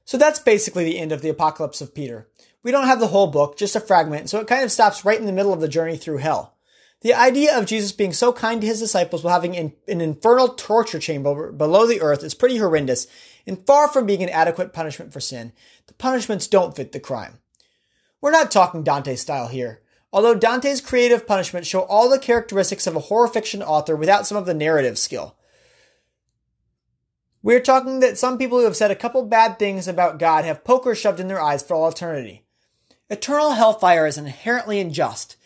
So 0.06 0.18
that's 0.18 0.40
basically 0.40 0.86
the 0.86 1.00
end 1.00 1.12
of 1.12 1.22
the 1.22 1.30
Apocalypse 1.30 1.82
of 1.82 1.94
Peter. 1.94 2.30
We 2.64 2.72
don't 2.72 2.88
have 2.88 3.00
the 3.00 3.08
whole 3.08 3.28
book, 3.28 3.58
just 3.58 3.76
a 3.76 3.80
fragment, 3.80 4.30
so 4.30 4.40
it 4.40 4.48
kind 4.48 4.64
of 4.64 4.72
stops 4.72 5.04
right 5.04 5.20
in 5.20 5.26
the 5.26 5.34
middle 5.34 5.52
of 5.52 5.62
the 5.62 5.68
journey 5.68 5.98
through 5.98 6.18
hell. 6.18 6.55
The 7.02 7.14
idea 7.14 7.58
of 7.58 7.66
Jesus 7.66 7.92
being 7.92 8.14
so 8.14 8.34
kind 8.34 8.62
to 8.62 8.68
his 8.68 8.80
disciples 8.80 9.24
while 9.24 9.34
having 9.34 9.56
an, 9.56 9.74
an 9.88 10.02
infernal 10.02 10.50
torture 10.50 11.00
chamber 11.00 11.52
below 11.52 11.86
the 11.86 12.02
earth 12.02 12.24
is 12.24 12.34
pretty 12.34 12.58
horrendous, 12.58 13.08
and 13.46 13.66
far 13.66 13.88
from 13.88 14.06
being 14.06 14.24
an 14.24 14.30
adequate 14.30 14.74
punishment 14.74 15.14
for 15.14 15.20
sin, 15.20 15.54
the 15.88 15.94
punishments 15.94 16.48
don't 16.48 16.76
fit 16.76 16.92
the 16.92 17.00
crime. 17.00 17.40
We're 18.22 18.32
not 18.32 18.50
talking 18.50 18.82
Dante 18.82 19.16
style 19.18 19.50
here, 19.50 19.82
although 20.12 20.34
Dante's 20.34 20.82
creative 20.82 21.28
punishments 21.28 21.68
show 21.68 21.82
all 21.82 22.10
the 22.10 22.18
characteristics 22.18 22.88
of 22.88 22.96
a 22.96 23.02
horror 23.02 23.28
fiction 23.28 23.62
author 23.62 23.96
without 23.96 24.26
some 24.26 24.38
of 24.38 24.48
the 24.48 24.54
narrative 24.54 24.98
skill. 24.98 25.36
We're 27.44 27.60
talking 27.60 28.00
that 28.00 28.18
some 28.18 28.40
people 28.40 28.58
who 28.58 28.64
have 28.64 28.76
said 28.76 28.90
a 28.90 28.96
couple 28.96 29.22
bad 29.24 29.60
things 29.60 29.88
about 29.88 30.18
God 30.18 30.46
have 30.46 30.64
poker 30.64 30.96
shoved 30.96 31.20
in 31.20 31.28
their 31.28 31.40
eyes 31.40 31.62
for 31.62 31.76
all 31.76 31.88
eternity. 31.88 32.46
Eternal 33.08 33.52
hellfire 33.52 34.08
is 34.08 34.18
inherently 34.18 34.80
unjust, 34.80 35.38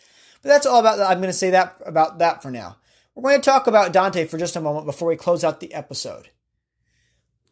but 0.42 0.48
that's 0.48 0.66
all 0.66 0.80
about 0.80 0.98
that. 0.98 1.10
I'm 1.10 1.18
going 1.18 1.28
to 1.28 1.32
say 1.32 1.50
that 1.50 1.76
about 1.84 2.18
that 2.18 2.42
for 2.42 2.50
now. 2.50 2.76
We're 3.14 3.30
going 3.30 3.40
to 3.40 3.44
talk 3.44 3.66
about 3.66 3.92
Dante 3.92 4.24
for 4.24 4.38
just 4.38 4.56
a 4.56 4.60
moment 4.60 4.86
before 4.86 5.08
we 5.08 5.16
close 5.16 5.44
out 5.44 5.60
the 5.60 5.74
episode. 5.74 6.30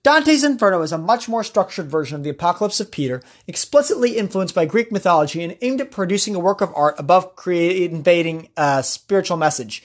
Dante's 0.03 0.45
Inferno 0.45 0.81
is 0.83 0.93
a 0.93 0.99
much 0.99 1.29
more 1.29 1.45
structured 1.45 1.91
version 1.91 2.17
of 2.17 2.23
the 2.23 2.31
Apocalypse 2.31 2.81
of 2.81 2.91
Peter, 2.91 3.23
explicitly 3.47 4.17
influenced 4.17 4.55
by 4.55 4.65
Greek 4.65 4.91
mythology 4.93 5.43
and 5.43 5.59
aimed 5.61 5.81
at 5.81 5.91
producing 5.91 6.35
a 6.35 6.39
work 6.39 6.61
of 6.61 6.73
art 6.75 6.95
above 6.99 7.37
conveying 7.37 8.49
a 8.57 8.61
uh, 8.61 8.83
spiritual 8.83 9.37
message. 9.37 9.83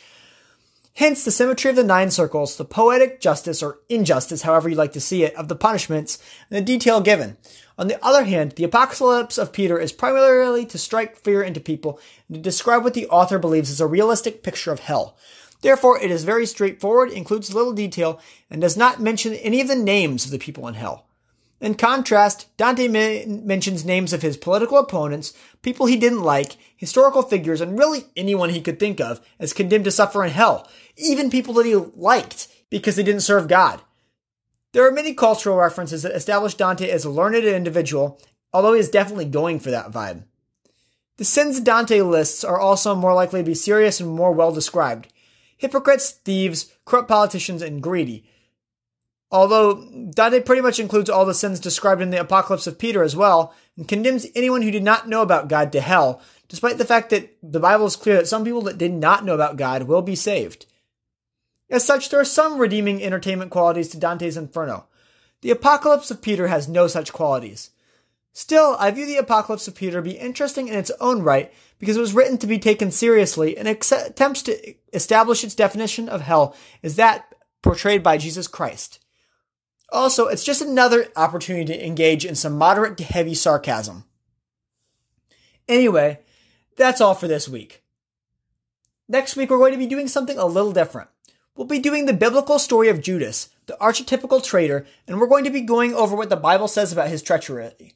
Hence, 0.96 1.26
the 1.26 1.32
symmetry 1.32 1.72
of 1.72 1.76
the 1.76 1.84
nine 1.84 2.12
circles, 2.12 2.56
the 2.56 2.66
poetic 2.66 3.20
justice 3.20 3.64
or 3.64 3.80
injustice, 3.90 4.44
however 4.44 4.70
you 4.70 4.76
like 4.76 4.94
to 4.94 5.02
see 5.02 5.24
it, 5.24 5.34
of 5.36 5.48
the 5.48 5.56
punishments, 5.56 6.20
and 6.50 6.58
the 6.58 6.62
detail 6.62 7.02
given. 7.02 7.38
On 7.80 7.88
the 7.88 8.04
other 8.06 8.26
hand, 8.26 8.52
the 8.52 8.64
Apocalypse 8.64 9.40
of 9.40 9.52
Peter 9.52 9.80
is 9.80 9.92
primarily 9.92 10.68
to 10.68 10.78
strike 10.78 11.18
fear 11.18 11.42
into 11.42 11.60
people 11.60 12.00
and 12.28 12.36
to 12.36 12.42
describe 12.42 12.84
what 12.84 12.94
the 12.94 13.08
author 13.08 13.40
believes 13.40 13.72
is 13.72 13.82
a 13.82 13.88
realistic 13.88 14.44
picture 14.44 14.72
of 14.72 14.82
hell. 14.82 15.18
Therefore, 15.62 16.00
it 16.00 16.12
is 16.12 16.26
very 16.26 16.46
straightforward, 16.46 17.10
includes 17.10 17.56
little 17.56 17.74
detail, 17.74 18.20
and 18.52 18.62
does 18.62 18.78
not 18.78 19.02
mention 19.02 19.34
any 19.34 19.62
of 19.62 19.68
the 19.68 19.76
names 19.76 20.26
of 20.26 20.32
the 20.32 20.38
people 20.38 20.68
in 20.68 20.76
hell. 20.76 21.08
In 21.64 21.76
contrast, 21.76 22.48
Dante 22.58 22.90
mentions 22.90 23.86
names 23.86 24.12
of 24.12 24.22
his 24.22 24.36
political 24.36 24.78
opponents, 24.78 25.32
people 25.62 25.86
he 25.86 25.96
didn't 25.96 26.22
like, 26.22 26.58
historical 26.76 27.22
figures, 27.22 27.62
and 27.62 27.80
really 27.80 28.04
anyone 28.18 28.50
he 28.50 28.60
could 28.60 28.82
think 28.82 29.00
of 29.00 29.22
as 29.40 29.54
condemned 29.54 29.86
to 29.86 29.92
suffer 29.92 30.26
in 30.26 30.32
hell, 30.32 30.70
even 30.98 31.30
people 31.30 31.54
that 31.54 31.66
he 31.66 31.74
liked 31.74 32.50
because 32.70 32.98
they 32.98 33.04
didn't 33.04 33.22
serve 33.22 33.48
God. 33.48 33.82
There 34.74 34.86
are 34.86 34.92
many 34.92 35.14
cultural 35.14 35.56
references 35.56 36.04
that 36.04 36.12
establish 36.12 36.56
Dante 36.56 36.90
as 36.90 37.06
a 37.06 37.10
learned 37.10 37.46
individual, 37.46 38.20
although 38.52 38.74
he 38.74 38.82
is 38.82 38.90
definitely 38.90 39.24
going 39.24 39.62
for 39.62 39.72
that 39.72 39.90
vibe. 39.90 40.26
The 41.16 41.24
sins 41.24 41.62
Dante 41.62 42.02
lists 42.02 42.44
are 42.44 42.60
also 42.60 42.94
more 42.94 43.14
likely 43.14 43.40
to 43.40 43.46
be 43.46 43.56
serious 43.56 44.02
and 44.02 44.10
more 44.10 44.34
well 44.34 44.52
described 44.52 45.08
hypocrites, 45.56 46.12
thieves, 46.12 46.74
corrupt 46.84 47.08
politicians, 47.08 47.62
and 47.62 47.82
greedy. 47.82 48.26
Although 49.34 49.84
Dante 50.12 50.42
pretty 50.42 50.62
much 50.62 50.80
includes 50.80 51.10
all 51.10 51.26
the 51.26 51.34
sins 51.34 51.60
described 51.60 52.04
in 52.04 52.12
the 52.12 52.20
Apocalypse 52.20 52.68
of 52.68 52.78
Peter 52.78 53.02
as 53.02 53.16
well, 53.16 53.52
and 53.76 53.88
condemns 53.88 54.28
anyone 54.36 54.62
who 54.62 54.70
did 54.70 54.84
not 54.84 55.10
know 55.10 55.24
about 55.24 55.48
God 55.48 55.72
to 55.72 55.82
hell, 55.82 56.22
despite 56.48 56.78
the 56.78 56.86
fact 56.86 57.10
that 57.10 57.36
the 57.42 57.60
Bible 57.60 57.88
is 57.88 57.96
clear 57.96 58.18
that 58.18 58.28
some 58.28 58.46
people 58.46 58.62
that 58.62 58.78
did 58.78 58.94
not 58.94 59.26
know 59.26 59.34
about 59.34 59.58
God 59.58 59.84
will 59.84 60.04
be 60.04 60.16
saved. 60.16 60.68
As 61.68 61.84
such, 61.84 62.10
there 62.10 62.20
are 62.20 62.26
some 62.26 62.60
redeeming 62.60 63.02
entertainment 63.02 63.50
qualities 63.50 63.90
to 63.90 63.98
Dante's 63.98 64.38
Inferno. 64.38 64.86
The 65.42 65.50
Apocalypse 65.50 66.12
of 66.12 66.22
Peter 66.22 66.46
has 66.46 66.68
no 66.68 66.86
such 66.86 67.12
qualities. 67.12 67.72
Still, 68.34 68.76
I 68.80 68.92
view 68.92 69.08
the 69.08 69.18
Apocalypse 69.18 69.68
of 69.68 69.74
Peter 69.74 69.98
to 69.98 70.04
be 70.04 70.12
interesting 70.12 70.68
in 70.68 70.76
its 70.76 70.92
own 71.02 71.24
right 71.24 71.52
because 71.80 71.98
it 71.98 72.02
was 72.02 72.14
written 72.14 72.38
to 72.38 72.46
be 72.46 72.60
taken 72.60 72.92
seriously 72.92 73.58
and 73.58 73.68
attempts 73.68 74.44
to 74.44 74.76
establish 74.94 75.44
its 75.44 75.56
definition 75.56 76.08
of 76.08 76.22
hell 76.22 76.56
as 76.84 76.98
that 76.98 77.34
portrayed 77.64 78.04
by 78.04 78.18
Jesus 78.18 78.48
Christ. 78.48 79.00
Also, 79.94 80.28
it's 80.28 80.44
just 80.44 80.62
another 80.62 81.08
opportunity 81.16 81.66
to 81.66 81.86
engage 81.86 82.26
in 82.26 82.34
some 82.34 82.58
moderate 82.58 82.98
to 82.98 83.04
heavy 83.04 83.36
sarcasm. 83.36 84.06
Anyway, 85.70 86.20
that's 86.76 87.00
all 87.00 87.14
for 87.14 87.28
this 87.28 87.48
week. 87.48 87.84
Next 89.08 89.36
week, 89.36 89.52
we're 89.52 89.60
going 89.60 89.74
to 89.74 89.78
be 89.78 89.86
doing 89.86 90.08
something 90.08 90.38
a 90.40 90.48
little 90.48 90.72
different. 90.72 91.10
We'll 91.56 91.68
be 91.68 91.78
doing 91.78 92.08
the 92.08 92.14
biblical 92.14 92.58
story 92.58 92.90
of 92.90 93.04
Judas, 93.04 93.50
the 93.68 93.78
archetypical 93.80 94.44
traitor, 94.44 94.88
and 95.08 95.20
we're 95.20 95.28
going 95.28 95.44
to 95.44 95.52
be 95.52 95.62
going 95.62 95.94
over 95.94 96.16
what 96.16 96.30
the 96.30 96.36
Bible 96.36 96.68
says 96.68 96.92
about 96.92 97.10
his 97.10 97.22
treachery. 97.22 97.94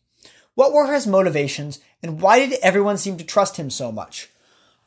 What 0.54 0.74
were 0.74 0.94
his 0.94 1.08
motivations, 1.08 1.80
and 2.04 2.22
why 2.22 2.46
did 2.46 2.60
everyone 2.62 3.00
seem 3.00 3.18
to 3.18 3.24
trust 3.24 3.58
him 3.58 3.72
so 3.72 3.92
much? 3.92 4.30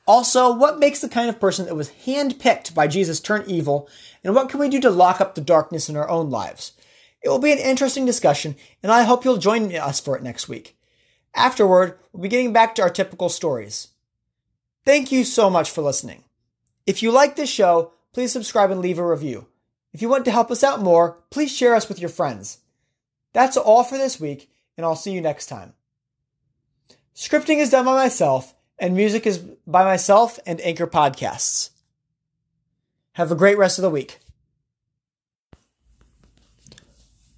Also, 0.06 0.54
what 0.54 0.78
makes 0.78 1.00
the 1.00 1.08
kind 1.08 1.28
of 1.28 1.40
person 1.40 1.66
that 1.66 1.74
was 1.74 1.90
handpicked 2.06 2.72
by 2.72 2.86
Jesus 2.86 3.18
turn 3.18 3.42
evil, 3.48 3.88
and 4.22 4.32
what 4.32 4.48
can 4.48 4.60
we 4.60 4.68
do 4.68 4.80
to 4.80 4.90
lock 4.90 5.20
up 5.20 5.34
the 5.34 5.40
darkness 5.40 5.88
in 5.88 5.96
our 5.96 6.08
own 6.08 6.30
lives? 6.30 6.72
It 7.22 7.28
will 7.28 7.38
be 7.38 7.52
an 7.52 7.58
interesting 7.58 8.06
discussion, 8.06 8.56
and 8.82 8.90
I 8.90 9.02
hope 9.02 9.24
you'll 9.24 9.36
join 9.36 9.74
us 9.76 10.00
for 10.00 10.16
it 10.16 10.22
next 10.22 10.48
week. 10.48 10.76
Afterward, 11.34 11.98
we'll 12.12 12.22
be 12.22 12.28
getting 12.28 12.52
back 12.52 12.74
to 12.74 12.82
our 12.82 12.90
typical 12.90 13.28
stories. 13.28 13.88
Thank 14.84 15.12
you 15.12 15.24
so 15.24 15.50
much 15.50 15.70
for 15.70 15.82
listening. 15.82 16.24
If 16.86 17.02
you 17.02 17.12
like 17.12 17.36
this 17.36 17.50
show, 17.50 17.92
please 18.12 18.32
subscribe 18.32 18.70
and 18.70 18.80
leave 18.80 18.98
a 18.98 19.06
review. 19.06 19.46
If 19.92 20.02
you 20.02 20.08
want 20.08 20.24
to 20.24 20.30
help 20.30 20.50
us 20.50 20.64
out 20.64 20.80
more, 20.80 21.18
please 21.30 21.54
share 21.54 21.74
us 21.74 21.88
with 21.88 22.00
your 22.00 22.08
friends. 22.08 22.58
That's 23.32 23.56
all 23.56 23.84
for 23.84 23.98
this 23.98 24.18
week, 24.18 24.50
and 24.76 24.84
I'll 24.84 24.96
see 24.96 25.12
you 25.12 25.20
next 25.20 25.46
time. 25.46 25.74
Scripting 27.14 27.58
is 27.58 27.70
done 27.70 27.84
by 27.84 27.94
myself, 27.94 28.54
and 28.78 28.96
music 28.96 29.26
is 29.26 29.38
by 29.38 29.84
myself 29.84 30.38
and 30.46 30.60
Anchor 30.62 30.86
Podcasts. 30.86 31.70
Have 33.12 33.30
a 33.30 33.36
great 33.36 33.58
rest 33.58 33.78
of 33.78 33.82
the 33.82 33.90
week. 33.90 34.18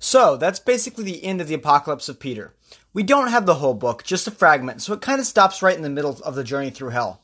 So, 0.05 0.37
that's 0.37 0.59
basically 0.59 1.05
the 1.05 1.23
end 1.23 1.41
of 1.41 1.47
the 1.47 1.55
Apocalypse 1.55 2.09
of 2.09 2.19
Peter. 2.19 2.53
We 2.93 3.05
don't 3.05 3.29
have 3.29 3.47
the 3.47 3.55
whole 3.55 3.73
book, 3.73 4.03
just 4.03 4.27
a 4.27 4.33
fragment, 4.33 4.83
so 4.83 4.93
it 4.93 5.01
kind 5.01 5.21
of 5.21 5.27
stops 5.27 5.63
right 5.63 5.77
in 5.77 5.83
the 5.83 5.89
middle 5.89 6.19
of 6.25 6.35
the 6.35 6.43
journey 6.43 6.71
through 6.71 6.89
hell. 6.89 7.23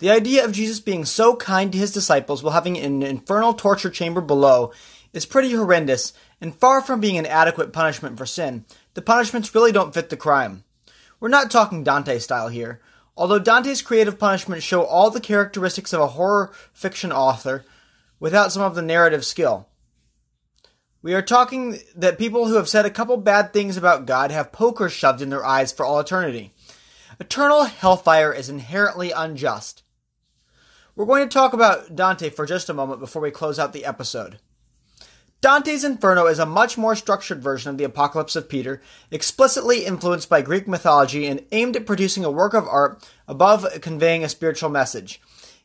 The 0.00 0.10
idea 0.10 0.44
of 0.44 0.52
Jesus 0.52 0.80
being 0.80 1.06
so 1.06 1.34
kind 1.34 1.72
to 1.72 1.78
his 1.78 1.94
disciples 1.94 2.42
while 2.42 2.52
having 2.52 2.76
an 2.76 3.02
infernal 3.02 3.54
torture 3.54 3.88
chamber 3.88 4.20
below 4.20 4.70
is 5.14 5.24
pretty 5.24 5.50
horrendous, 5.52 6.12
and 6.42 6.54
far 6.54 6.82
from 6.82 7.00
being 7.00 7.16
an 7.16 7.24
adequate 7.24 7.72
punishment 7.72 8.18
for 8.18 8.26
sin, 8.26 8.66
the 8.92 9.00
punishments 9.00 9.54
really 9.54 9.72
don't 9.72 9.94
fit 9.94 10.10
the 10.10 10.16
crime. 10.18 10.64
We're 11.20 11.28
not 11.28 11.50
talking 11.50 11.82
Dante 11.82 12.18
style 12.18 12.48
here. 12.48 12.82
Although 13.16 13.38
Dante's 13.38 13.80
creative 13.80 14.18
punishments 14.18 14.66
show 14.66 14.82
all 14.82 15.10
the 15.10 15.22
characteristics 15.22 15.94
of 15.94 16.02
a 16.02 16.08
horror 16.08 16.52
fiction 16.74 17.12
author 17.12 17.64
without 18.18 18.52
some 18.52 18.62
of 18.62 18.74
the 18.74 18.82
narrative 18.82 19.24
skill. 19.24 19.69
We 21.02 21.14
are 21.14 21.22
talking 21.22 21.78
that 21.96 22.18
people 22.18 22.46
who 22.46 22.56
have 22.56 22.68
said 22.68 22.84
a 22.84 22.90
couple 22.90 23.16
bad 23.16 23.52
things 23.54 23.78
about 23.78 24.04
God 24.04 24.30
have 24.30 24.52
pokers 24.52 24.92
shoved 24.92 25.22
in 25.22 25.30
their 25.30 25.44
eyes 25.44 25.72
for 25.72 25.86
all 25.86 25.98
eternity. 25.98 26.52
Eternal 27.18 27.64
hellfire 27.64 28.34
is 28.34 28.50
inherently 28.50 29.10
unjust. 29.10 29.82
We're 30.94 31.06
going 31.06 31.26
to 31.26 31.32
talk 31.32 31.54
about 31.54 31.96
Dante 31.96 32.28
for 32.28 32.44
just 32.44 32.68
a 32.68 32.74
moment 32.74 33.00
before 33.00 33.22
we 33.22 33.30
close 33.30 33.58
out 33.58 33.72
the 33.72 33.86
episode. 33.86 34.40
Dante's 35.40 35.84
Inferno 35.84 36.26
is 36.26 36.38
a 36.38 36.44
much 36.44 36.76
more 36.76 36.94
structured 36.94 37.42
version 37.42 37.70
of 37.70 37.78
the 37.78 37.84
Apocalypse 37.84 38.36
of 38.36 38.50
Peter, 38.50 38.82
explicitly 39.10 39.86
influenced 39.86 40.28
by 40.28 40.42
Greek 40.42 40.68
mythology 40.68 41.26
and 41.26 41.46
aimed 41.50 41.76
at 41.76 41.86
producing 41.86 42.26
a 42.26 42.30
work 42.30 42.52
of 42.52 42.68
art 42.68 43.02
above 43.26 43.66
conveying 43.80 44.22
a 44.22 44.28
spiritual 44.28 44.68
message. 44.68 45.18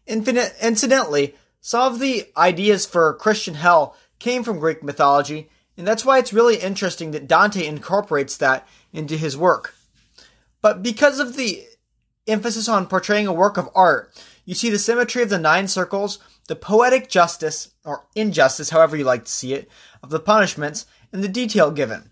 Infinite, 0.08 0.56
incidentally, 0.62 1.36
some 1.60 1.91
of 1.91 2.00
the 2.00 2.28
ideas 2.38 2.86
for 2.86 3.15
Christian 3.15 3.56
hell 3.56 3.98
came 4.26 4.44
from 4.44 4.58
Greek 4.58 4.82
mythology, 4.82 5.48
and 5.78 5.86
that's 5.86 6.04
why 6.04 6.18
it's 6.18 6.34
really 6.34 6.56
interesting 6.56 7.12
that 7.12 7.28
Dante 7.28 7.64
incorporates 7.64 8.36
that 8.38 8.68
into 8.92 9.18
his 9.18 9.38
work. 9.38 9.76
But 10.64 10.82
because 10.82 11.20
of 11.20 11.36
the 11.36 11.64
emphasis 12.26 12.68
on 12.68 12.88
portraying 12.88 13.28
a 13.28 13.34
work 13.34 13.56
of 13.56 13.70
art, 13.76 14.12
you 14.44 14.56
see 14.56 14.72
the 14.72 14.80
symmetry 14.80 15.22
of 15.22 15.30
the 15.30 15.38
nine 15.38 15.68
circles, 15.68 16.18
the 16.48 16.56
poetic 16.56 17.08
justice, 17.08 17.70
or 17.84 18.08
injustice, 18.16 18.72
however 18.72 18.98
you 18.98 19.04
like 19.04 19.26
to 19.26 19.32
see 19.32 19.54
it, 19.54 19.70
of 20.02 20.10
the 20.10 20.20
punishments, 20.20 20.88
and 21.14 21.24
the 21.24 21.28
detail 21.28 21.70
given. 21.70 22.10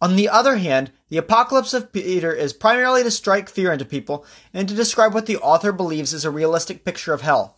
On 0.00 0.16
the 0.16 0.28
other 0.28 0.56
hand, 0.56 0.90
the 1.10 1.16
Apocalypse 1.16 1.74
of 1.74 1.92
Peter 1.92 2.32
is 2.32 2.52
primarily 2.52 3.04
to 3.04 3.10
strike 3.12 3.48
fear 3.48 3.72
into 3.72 3.84
people 3.84 4.26
and 4.52 4.68
to 4.68 4.74
describe 4.74 5.14
what 5.14 5.26
the 5.26 5.36
author 5.36 5.70
believes 5.70 6.12
is 6.12 6.24
a 6.24 6.30
realistic 6.30 6.84
picture 6.84 7.12
of 7.12 7.20
hell. 7.20 7.56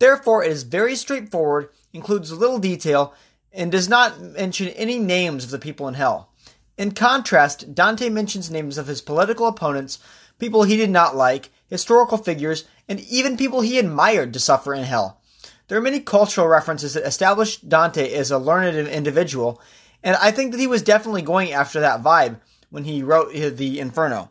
Therefore, 0.00 0.42
it 0.42 0.50
is 0.50 0.64
very 0.64 0.96
straightforward, 0.96 1.68
includes 1.92 2.32
little 2.32 2.58
detail, 2.58 3.14
and 3.54 3.70
does 3.70 3.88
not 3.88 4.20
mention 4.20 4.68
any 4.68 4.98
names 4.98 5.44
of 5.44 5.50
the 5.50 5.58
people 5.58 5.88
in 5.88 5.94
hell. 5.94 6.30
In 6.76 6.90
contrast, 6.90 7.74
Dante 7.74 8.08
mentions 8.08 8.50
names 8.50 8.76
of 8.76 8.88
his 8.88 9.00
political 9.00 9.46
opponents, 9.46 10.00
people 10.38 10.64
he 10.64 10.76
did 10.76 10.90
not 10.90 11.14
like, 11.14 11.50
historical 11.68 12.18
figures, 12.18 12.64
and 12.88 13.00
even 13.00 13.36
people 13.36 13.60
he 13.60 13.78
admired 13.78 14.32
to 14.32 14.40
suffer 14.40 14.74
in 14.74 14.82
hell. 14.82 15.20
There 15.68 15.78
are 15.78 15.82
many 15.82 16.00
cultural 16.00 16.48
references 16.48 16.94
that 16.94 17.06
establish 17.06 17.58
Dante 17.60 18.12
as 18.12 18.30
a 18.30 18.38
learned 18.38 18.88
individual, 18.88 19.60
and 20.02 20.16
I 20.16 20.30
think 20.30 20.52
that 20.52 20.60
he 20.60 20.66
was 20.66 20.82
definitely 20.82 21.22
going 21.22 21.52
after 21.52 21.80
that 21.80 22.02
vibe 22.02 22.40
when 22.70 22.84
he 22.84 23.02
wrote 23.02 23.32
the 23.32 23.80
Inferno. 23.80 24.30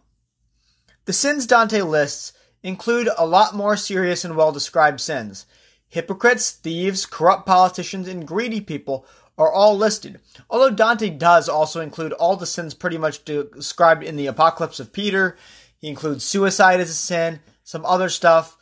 The 1.06 1.14
sins 1.14 1.48
Dante 1.48 1.82
lists 1.82 2.34
include 2.62 3.10
a 3.18 3.26
lot 3.26 3.56
more 3.56 3.76
serious 3.76 4.24
and 4.24 4.36
well 4.36 4.52
described 4.52 5.02
sins. 5.02 5.46
Hypocrites, 5.94 6.50
thieves, 6.50 7.06
corrupt 7.06 7.46
politicians, 7.46 8.08
and 8.08 8.28
greedy 8.28 8.60
people 8.60 9.06
are 9.38 9.54
all 9.54 9.78
listed. 9.78 10.20
Although 10.50 10.72
Dante 10.72 11.12
does 11.12 11.48
also 11.48 11.82
include 11.82 12.14
all 12.14 12.36
the 12.36 12.48
sins 12.48 12.74
pretty 12.74 12.98
much 12.98 13.24
described 13.24 14.04
in 14.04 14.16
the 14.16 14.26
Apocalypse 14.26 14.80
of 14.80 14.92
Peter, 14.92 15.38
he 15.78 15.88
includes 15.88 16.24
suicide 16.24 16.80
as 16.80 16.90
a 16.90 16.96
sin, 16.96 17.42
some 17.64 17.86
other 17.86 18.10
stuff. 18.10 18.58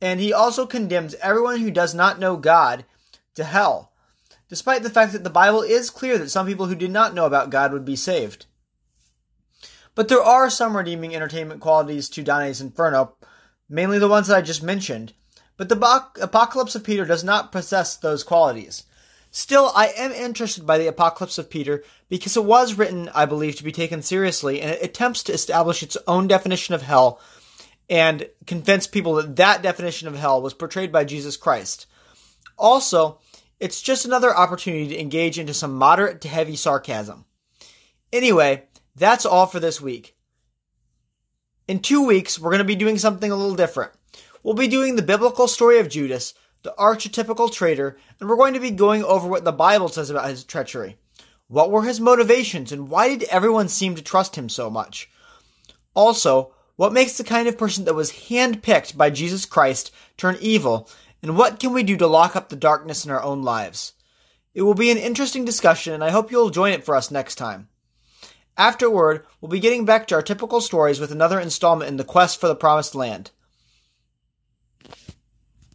And 0.00 0.18
he 0.18 0.32
also 0.32 0.64
condemns 0.64 1.14
everyone 1.16 1.60
who 1.60 1.70
does 1.70 1.94
not 1.94 2.18
know 2.18 2.38
God 2.38 2.86
to 3.34 3.44
hell, 3.44 3.92
despite 4.48 4.82
the 4.82 4.88
fact 4.88 5.12
that 5.12 5.24
the 5.24 5.30
Bible 5.30 5.60
is 5.60 5.90
clear 5.90 6.16
that 6.16 6.30
some 6.30 6.46
people 6.46 6.68
who 6.68 6.74
did 6.74 6.90
not 6.90 7.12
know 7.12 7.26
about 7.26 7.50
God 7.50 7.70
would 7.70 7.84
be 7.84 7.96
saved. 7.96 8.46
But 9.94 10.08
there 10.08 10.22
are 10.22 10.48
some 10.48 10.74
redeeming 10.74 11.14
entertainment 11.14 11.60
qualities 11.60 12.08
to 12.08 12.22
Dante's 12.22 12.62
Inferno, 12.62 13.14
mainly 13.68 13.98
the 13.98 14.08
ones 14.08 14.28
that 14.28 14.38
I 14.38 14.40
just 14.40 14.62
mentioned. 14.62 15.12
But 15.56 15.68
the 15.68 16.06
Apocalypse 16.20 16.74
of 16.74 16.84
Peter 16.84 17.04
does 17.04 17.22
not 17.22 17.52
possess 17.52 17.96
those 17.96 18.24
qualities. 18.24 18.84
Still, 19.30 19.72
I 19.74 19.88
am 19.96 20.12
interested 20.12 20.64
by 20.64 20.78
the 20.78 20.86
Apocalypse 20.86 21.38
of 21.38 21.50
Peter 21.50 21.82
because 22.08 22.36
it 22.36 22.44
was 22.44 22.74
written, 22.74 23.10
I 23.14 23.26
believe, 23.26 23.56
to 23.56 23.64
be 23.64 23.72
taken 23.72 24.02
seriously, 24.02 24.60
and 24.60 24.70
it 24.70 24.82
attempts 24.82 25.24
to 25.24 25.32
establish 25.32 25.82
its 25.82 25.96
own 26.06 26.28
definition 26.28 26.74
of 26.74 26.82
hell 26.82 27.20
and 27.90 28.28
convince 28.46 28.86
people 28.86 29.14
that 29.14 29.36
that 29.36 29.62
definition 29.62 30.08
of 30.08 30.16
hell 30.16 30.40
was 30.40 30.54
portrayed 30.54 30.92
by 30.92 31.04
Jesus 31.04 31.36
Christ. 31.36 31.86
Also, 32.56 33.18
it's 33.60 33.82
just 33.82 34.04
another 34.04 34.34
opportunity 34.34 34.88
to 34.88 35.00
engage 35.00 35.38
into 35.38 35.54
some 35.54 35.74
moderate 35.74 36.20
to 36.20 36.28
heavy 36.28 36.56
sarcasm. 36.56 37.24
Anyway, 38.12 38.64
that's 38.94 39.26
all 39.26 39.46
for 39.46 39.58
this 39.58 39.80
week. 39.80 40.16
In 41.66 41.80
two 41.80 42.06
weeks, 42.06 42.38
we're 42.38 42.50
going 42.50 42.58
to 42.58 42.64
be 42.64 42.76
doing 42.76 42.98
something 42.98 43.30
a 43.30 43.36
little 43.36 43.56
different. 43.56 43.92
We'll 44.44 44.54
be 44.54 44.68
doing 44.68 44.96
the 44.96 45.02
biblical 45.02 45.48
story 45.48 45.78
of 45.78 45.88
Judas, 45.88 46.34
the 46.64 46.74
archetypical 46.78 47.50
traitor, 47.50 47.96
and 48.20 48.28
we're 48.28 48.36
going 48.36 48.52
to 48.52 48.60
be 48.60 48.70
going 48.70 49.02
over 49.02 49.26
what 49.26 49.44
the 49.44 49.52
Bible 49.52 49.88
says 49.88 50.10
about 50.10 50.28
his 50.28 50.44
treachery. 50.44 50.98
What 51.48 51.70
were 51.70 51.84
his 51.84 51.98
motivations, 51.98 52.70
and 52.70 52.90
why 52.90 53.08
did 53.08 53.26
everyone 53.30 53.68
seem 53.68 53.94
to 53.94 54.02
trust 54.02 54.36
him 54.36 54.50
so 54.50 54.68
much? 54.68 55.08
Also, 55.94 56.52
what 56.76 56.92
makes 56.92 57.16
the 57.16 57.24
kind 57.24 57.48
of 57.48 57.56
person 57.56 57.86
that 57.86 57.94
was 57.94 58.12
handpicked 58.12 58.98
by 58.98 59.08
Jesus 59.08 59.46
Christ 59.46 59.90
turn 60.18 60.36
evil, 60.42 60.90
and 61.22 61.38
what 61.38 61.58
can 61.58 61.72
we 61.72 61.82
do 61.82 61.96
to 61.96 62.06
lock 62.06 62.36
up 62.36 62.50
the 62.50 62.56
darkness 62.56 63.06
in 63.06 63.10
our 63.10 63.22
own 63.22 63.42
lives? 63.42 63.94
It 64.52 64.60
will 64.60 64.74
be 64.74 64.90
an 64.90 64.98
interesting 64.98 65.46
discussion, 65.46 65.94
and 65.94 66.04
I 66.04 66.10
hope 66.10 66.30
you'll 66.30 66.50
join 66.50 66.74
it 66.74 66.84
for 66.84 66.94
us 66.94 67.10
next 67.10 67.36
time. 67.36 67.68
Afterward, 68.58 69.24
we'll 69.40 69.50
be 69.50 69.58
getting 69.58 69.86
back 69.86 70.06
to 70.08 70.14
our 70.14 70.22
typical 70.22 70.60
stories 70.60 71.00
with 71.00 71.10
another 71.10 71.40
installment 71.40 71.88
in 71.88 71.96
the 71.96 72.04
quest 72.04 72.38
for 72.38 72.46
the 72.46 72.54
promised 72.54 72.94
land. 72.94 73.30